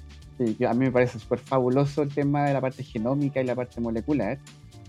que 0.58 0.66
a 0.66 0.74
mí 0.74 0.86
me 0.86 0.92
parece 0.92 1.20
súper 1.20 1.40
fabuloso 1.40 2.02
el 2.02 2.14
tema 2.14 2.46
de 2.46 2.54
la 2.54 2.62
parte 2.62 2.84
genómica 2.84 3.42
y 3.42 3.46
la 3.46 3.56
parte 3.56 3.80
molecular, 3.82 4.38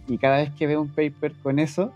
y 0.06 0.18
cada 0.18 0.38
vez 0.38 0.50
que 0.54 0.66
veo 0.66 0.82
un 0.82 0.88
paper 0.88 1.32
con 1.42 1.58
eso, 1.58 1.92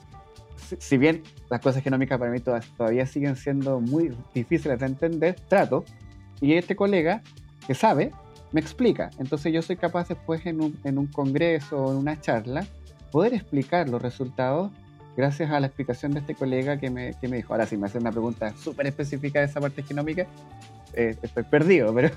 si, 0.78 0.98
bien 0.98 1.22
las 1.50 1.60
cosas 1.60 1.82
genómicas 1.82 2.18
para 2.18 2.30
mí 2.30 2.40
todavía 2.40 3.06
siguen 3.06 3.36
siendo 3.36 3.80
muy 3.80 4.14
difíciles 4.34 4.78
de 4.78 4.86
entender, 4.86 5.36
trato, 5.48 5.84
y 6.40 6.54
este 6.54 6.76
colega 6.76 7.22
que 7.66 7.74
sabe, 7.74 8.12
me 8.52 8.60
explica. 8.60 9.10
Entonces 9.18 9.52
yo 9.52 9.62
soy 9.62 9.76
capaz 9.76 10.08
después 10.08 10.44
en 10.46 10.60
un, 10.60 10.78
en 10.84 10.98
un 10.98 11.06
congreso 11.06 11.84
o 11.84 11.92
en 11.92 11.98
una 11.98 12.20
charla 12.20 12.66
poder 13.10 13.34
explicar 13.34 13.88
los 13.88 14.00
resultados 14.00 14.70
gracias 15.16 15.50
a 15.50 15.58
la 15.58 15.66
explicación 15.66 16.12
de 16.12 16.20
este 16.20 16.34
colega 16.36 16.78
que 16.78 16.90
me, 16.90 17.14
que 17.20 17.26
me 17.26 17.38
dijo. 17.38 17.52
Ahora, 17.52 17.66
si 17.66 17.76
me 17.76 17.86
hace 17.86 17.98
una 17.98 18.12
pregunta 18.12 18.54
súper 18.56 18.86
específica 18.86 19.40
de 19.40 19.46
esa 19.46 19.60
parte 19.60 19.82
genómica, 19.82 20.28
eh, 20.94 21.16
estoy 21.20 21.42
perdido, 21.42 21.92
pero, 21.94 22.10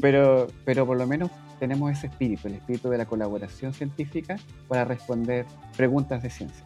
pero, 0.00 0.46
pero 0.64 0.86
por 0.86 0.96
lo 0.96 1.06
menos 1.08 1.30
tenemos 1.58 1.90
ese 1.90 2.06
espíritu, 2.06 2.46
el 2.46 2.54
espíritu 2.54 2.88
de 2.88 2.98
la 2.98 3.06
colaboración 3.06 3.74
científica 3.74 4.36
para 4.68 4.84
responder 4.84 5.44
preguntas 5.76 6.22
de 6.22 6.30
ciencia. 6.30 6.64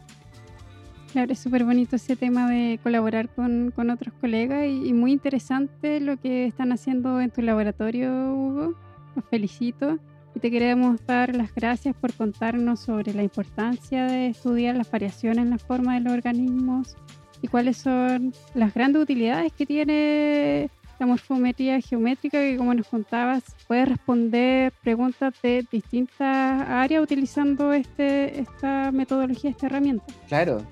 Claro, 1.11 1.31
es 1.31 1.39
súper 1.39 1.63
bonito 1.63 1.95
ese 1.95 2.15
tema 2.15 2.47
de 2.49 2.79
colaborar 2.83 3.29
con, 3.29 3.71
con 3.75 3.89
otros 3.89 4.13
colegas 4.21 4.65
y, 4.65 4.89
y, 4.89 4.93
muy 4.93 5.13
interesante 5.13 5.99
lo 5.99 6.17
que 6.17 6.45
están 6.45 6.73
haciendo 6.73 7.21
en 7.21 7.31
tu 7.31 7.41
laboratorio, 7.41 8.11
Hugo. 8.33 8.84
Los 9.15 9.25
felicito 9.25 9.97
y 10.35 10.39
te 10.39 10.51
queremos 10.51 11.05
dar 11.05 11.35
las 11.35 11.53
gracias 11.55 11.95
por 11.95 12.13
contarnos 12.13 12.81
sobre 12.81 13.13
la 13.13 13.23
importancia 13.23 14.05
de 14.05 14.27
estudiar 14.27 14.75
las 14.75 14.91
variaciones 14.91 15.39
en 15.39 15.49
la 15.51 15.57
forma 15.57 15.95
de 15.95 16.01
los 16.01 16.13
organismos 16.13 16.95
y 17.41 17.47
cuáles 17.47 17.77
son 17.77 18.33
las 18.53 18.73
grandes 18.73 19.01
utilidades 19.01 19.53
que 19.53 19.65
tiene 19.65 20.69
la 20.99 21.05
morfometría 21.05 21.79
geométrica 21.81 22.39
que 22.39 22.57
como 22.57 22.73
nos 22.73 22.87
contabas 22.87 23.43
puede 23.67 23.85
responder 23.85 24.73
preguntas 24.83 25.33
de 25.41 25.65
distintas 25.71 26.61
áreas 26.67 27.03
utilizando 27.03 27.73
este, 27.73 28.39
esta 28.39 28.91
metodología, 28.91 29.51
esta 29.51 29.67
herramienta. 29.67 30.05
Claro, 30.27 30.65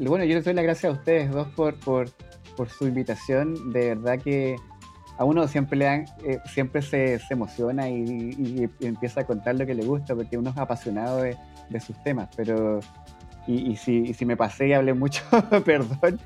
bueno, 0.00 0.24
yo 0.24 0.34
les 0.34 0.44
doy 0.44 0.54
las 0.54 0.64
gracias 0.64 0.92
a 0.92 0.96
ustedes 0.96 1.30
dos 1.30 1.48
por, 1.48 1.78
por, 1.80 2.08
por 2.56 2.68
su 2.70 2.86
invitación, 2.86 3.72
de 3.72 3.94
verdad 3.94 4.18
que 4.20 4.56
a 5.18 5.24
uno 5.24 5.46
siempre 5.48 5.76
le 5.76 5.84
dan, 5.84 6.04
eh, 6.24 6.38
siempre 6.46 6.80
se, 6.80 7.18
se 7.18 7.34
emociona 7.34 7.90
y, 7.90 7.96
y, 8.00 8.70
empieza 8.86 9.22
a 9.22 9.24
contar 9.24 9.56
lo 9.56 9.66
que 9.66 9.74
le 9.74 9.84
gusta 9.84 10.14
porque 10.14 10.38
uno 10.38 10.50
es 10.50 10.56
apasionado 10.56 11.22
de, 11.22 11.36
de 11.68 11.80
sus 11.80 12.00
temas, 12.04 12.28
pero 12.36 12.80
y, 13.48 13.76
si, 13.76 14.12
si, 14.12 14.26
me 14.26 14.36
pasé 14.36 14.68
y 14.68 14.72
hablé 14.74 14.92
mucho, 14.94 15.22
perdón, 15.64 16.20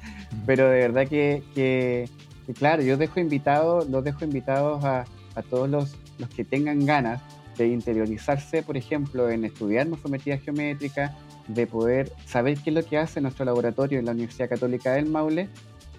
pero 0.45 0.69
de 0.69 0.79
verdad 0.81 1.07
que, 1.07 1.43
que, 1.55 2.09
claro, 2.55 2.83
yo 2.83 2.97
dejo 2.97 3.21
invitados, 3.21 3.89
los 3.89 4.03
dejo 4.03 4.25
invitados 4.25 4.85
a, 4.85 5.05
a 5.37 5.43
todos 5.43 5.71
los, 5.71 5.97
los, 6.19 6.29
que 6.29 6.45
tengan 6.45 6.85
ganas 6.85 7.23
de 7.57 7.69
interiorizarse, 7.69 8.63
por 8.63 8.77
ejemplo, 8.77 9.31
en 9.31 9.45
estudiar 9.45 9.89
morfometría 9.89 10.39
geométrica, 10.39 11.17
de 11.47 11.67
poder 11.67 12.13
saber 12.27 12.59
qué 12.59 12.71
es 12.71 12.75
lo 12.75 12.85
que 12.85 12.99
hace 12.99 13.21
nuestro 13.21 13.45
laboratorio 13.45 14.01
en 14.01 14.07
la 14.07 14.13
Universidad 14.13 14.49
Católica 14.49 14.93
del 14.95 15.07
Maule, 15.07 15.49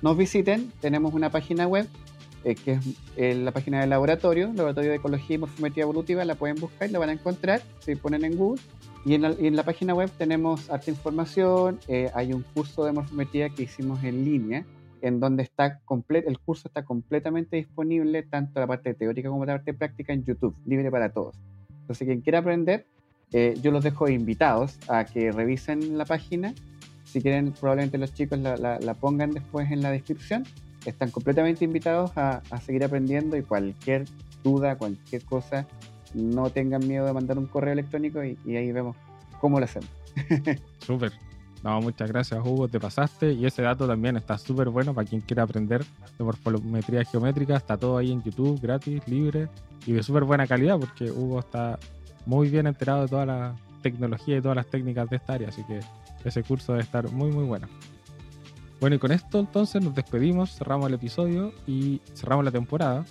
nos 0.02 0.18
visiten, 0.18 0.72
tenemos 0.82 1.14
una 1.14 1.30
página 1.30 1.68
web 1.68 1.88
eh, 2.46 2.56
que 2.56 2.74
es 2.74 2.80
eh, 3.16 3.36
la 3.36 3.52
página 3.52 3.80
del 3.80 3.90
laboratorio, 3.90 4.52
Laboratorio 4.54 4.90
de 4.90 4.98
Ecología 4.98 5.36
y 5.36 5.40
Morfometría 5.40 5.84
Evolutiva, 5.84 6.26
la 6.26 6.36
pueden 6.36 6.58
buscar, 6.58 6.92
la 6.92 7.00
van 7.00 7.10
a 7.10 7.14
encontrar, 7.14 7.62
si 7.80 7.96
ponen 7.96 8.26
en 8.26 8.36
Google. 8.36 8.62
Y 9.06 9.14
en 9.16 9.56
la, 9.56 9.64
página 9.64 9.94
web 9.94 10.10
tenemos 10.18 10.70
harta 10.70 10.92
información, 10.92 11.80
eh, 11.88 12.10
hay 12.14 12.34
un 12.34 12.42
curso 12.42 12.84
de 12.86 12.92
morfometría 12.92 13.50
que 13.50 13.64
hicimos 13.64 14.04
en 14.04 14.26
línea, 14.26 14.66
en 15.02 15.20
donde 15.20 15.44
está 15.44 15.82
el 16.10 16.40
curso 16.40 16.68
está 16.68 16.84
completamente 16.84 17.58
disponible, 17.58 18.24
tanto 18.24 18.60
la 18.60 18.68
parte 18.68 18.94
teórica 18.94 19.30
como 19.30 19.46
la 19.46 19.54
parte 19.54 19.74
práctica 19.74 20.14
en 20.14 20.24
YouTube, 20.24 20.56
libre 20.66 20.90
para 20.90 21.12
todos. 21.12 21.36
Entonces, 21.82 22.06
quien 22.06 22.22
quiera 22.22 22.40
aprender, 22.40 22.86
yo 23.62 23.72
los 23.72 23.84
dejo 23.84 24.08
invitados 24.08 24.80
a 24.88 25.04
que 25.04 25.34
revisen 25.34 25.98
la 25.98 26.06
página. 26.06 26.54
Si 27.04 27.22
quieren, 27.22 27.52
probablemente 27.52 27.98
los 27.98 28.14
chicos 28.14 28.40
la, 28.40 28.56
la 28.56 28.94
pongan 28.94 29.32
después 29.32 29.70
en 29.70 29.82
la 29.82 29.92
descripción 29.92 30.46
están 30.86 31.12
completamente 31.12 31.66
invitados 31.66 32.12
a, 32.16 32.42
seguir 32.66 32.84
aprendiendo 32.84 33.38
y 33.38 33.44
cualquier 33.44 34.06
duda, 34.44 34.78
cualquier 34.78 35.24
cosa, 35.24 35.66
no 36.14 36.50
tengan 36.50 36.88
miedo 36.88 37.06
de 37.06 37.14
mandar 37.14 37.38
un 37.38 37.48
correo 37.48 37.74
electrónico 37.74 38.24
y, 38.24 38.38
ahí 38.56 38.72
vemos 38.72 38.96
cómo 39.40 39.60
lo 39.60 39.66
hacemos. 39.66 39.90
Súper. 40.80 41.12
No, 41.64 41.80
muchas 41.80 42.10
gracias 42.12 42.46
Hugo, 42.46 42.68
te 42.68 42.78
pasaste 42.78 43.32
y 43.32 43.46
ese 43.46 43.62
dato 43.62 43.88
también 43.88 44.18
está 44.18 44.38
súper 44.38 44.68
bueno 44.68 44.94
para 44.94 45.08
quien 45.08 45.22
quiera 45.22 45.44
aprender 45.44 45.86
de 46.18 46.24
morfometría 46.26 47.06
geométrica, 47.06 47.56
está 47.56 47.78
todo 47.78 47.98
ahí 47.98 48.12
en 48.12 48.22
YouTube, 48.22 48.60
gratis, 48.62 49.02
libre 49.08 49.48
y 49.86 49.94
de 49.94 50.04
súper 50.04 50.26
buena 50.26 50.46
calidad 50.46 50.78
porque 50.78 51.10
Hugo 51.10 51.40
está 51.40 51.80
muy 52.26 52.50
bien 52.50 52.68
enterado 52.68 53.04
de 53.04 53.08
toda 53.08 53.26
la 53.26 53.56
tecnología 53.82 54.36
y 54.36 54.42
todas 54.42 54.58
las 54.58 54.66
técnicas 54.66 55.10
de 55.10 55.16
esta 55.16 55.36
área, 55.36 55.48
así 55.48 55.64
que 55.64 55.80
ese 56.26 56.44
curso 56.44 56.74
debe 56.74 56.84
estar 56.84 57.10
muy 57.10 57.32
muy 57.32 57.46
bueno. 57.46 57.70
Bueno, 58.80 58.96
y 58.96 59.00
con 59.00 59.12
esto 59.12 59.40
entonces 59.40 59.82
nos 59.84 59.96
despedimos, 59.96 60.56
cerramos 60.56 60.88
el 60.88 60.96
episodio 60.96 61.54
y 61.66 62.02
cerramos 62.14 62.44
la 62.44 62.52
temporada, 62.52 63.06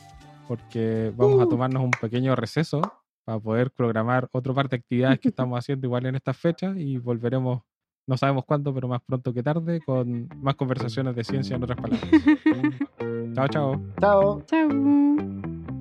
porque 0.48 1.12
vamos 1.16 1.40
a 1.40 1.44
uh. 1.44 1.48
tomarnos 1.48 1.82
un 1.82 1.90
pequeño 1.90 2.36
receso 2.36 2.80
para 3.24 3.38
poder 3.38 3.70
programar 3.70 4.28
otro 4.32 4.54
par 4.54 4.68
de 4.68 4.76
actividades 4.76 5.20
que 5.20 5.28
estamos 5.30 5.58
haciendo 5.58 5.86
igual 5.86 6.06
en 6.06 6.16
estas 6.16 6.36
fechas 6.36 6.76
y 6.76 6.98
volveremos, 6.98 7.62
no 8.06 8.16
sabemos 8.16 8.44
cuándo, 8.44 8.74
pero 8.74 8.88
más 8.88 9.00
pronto 9.06 9.32
que 9.32 9.42
tarde, 9.42 9.80
con 9.80 10.28
más 10.42 10.56
conversaciones 10.56 11.14
de 11.14 11.24
ciencia 11.24 11.56
en 11.56 11.62
otras 11.62 11.80
palabras. 11.80 12.10
chao, 13.34 13.48
chao. 13.48 13.82
Chao. 14.00 14.42
Chao. 14.46 15.71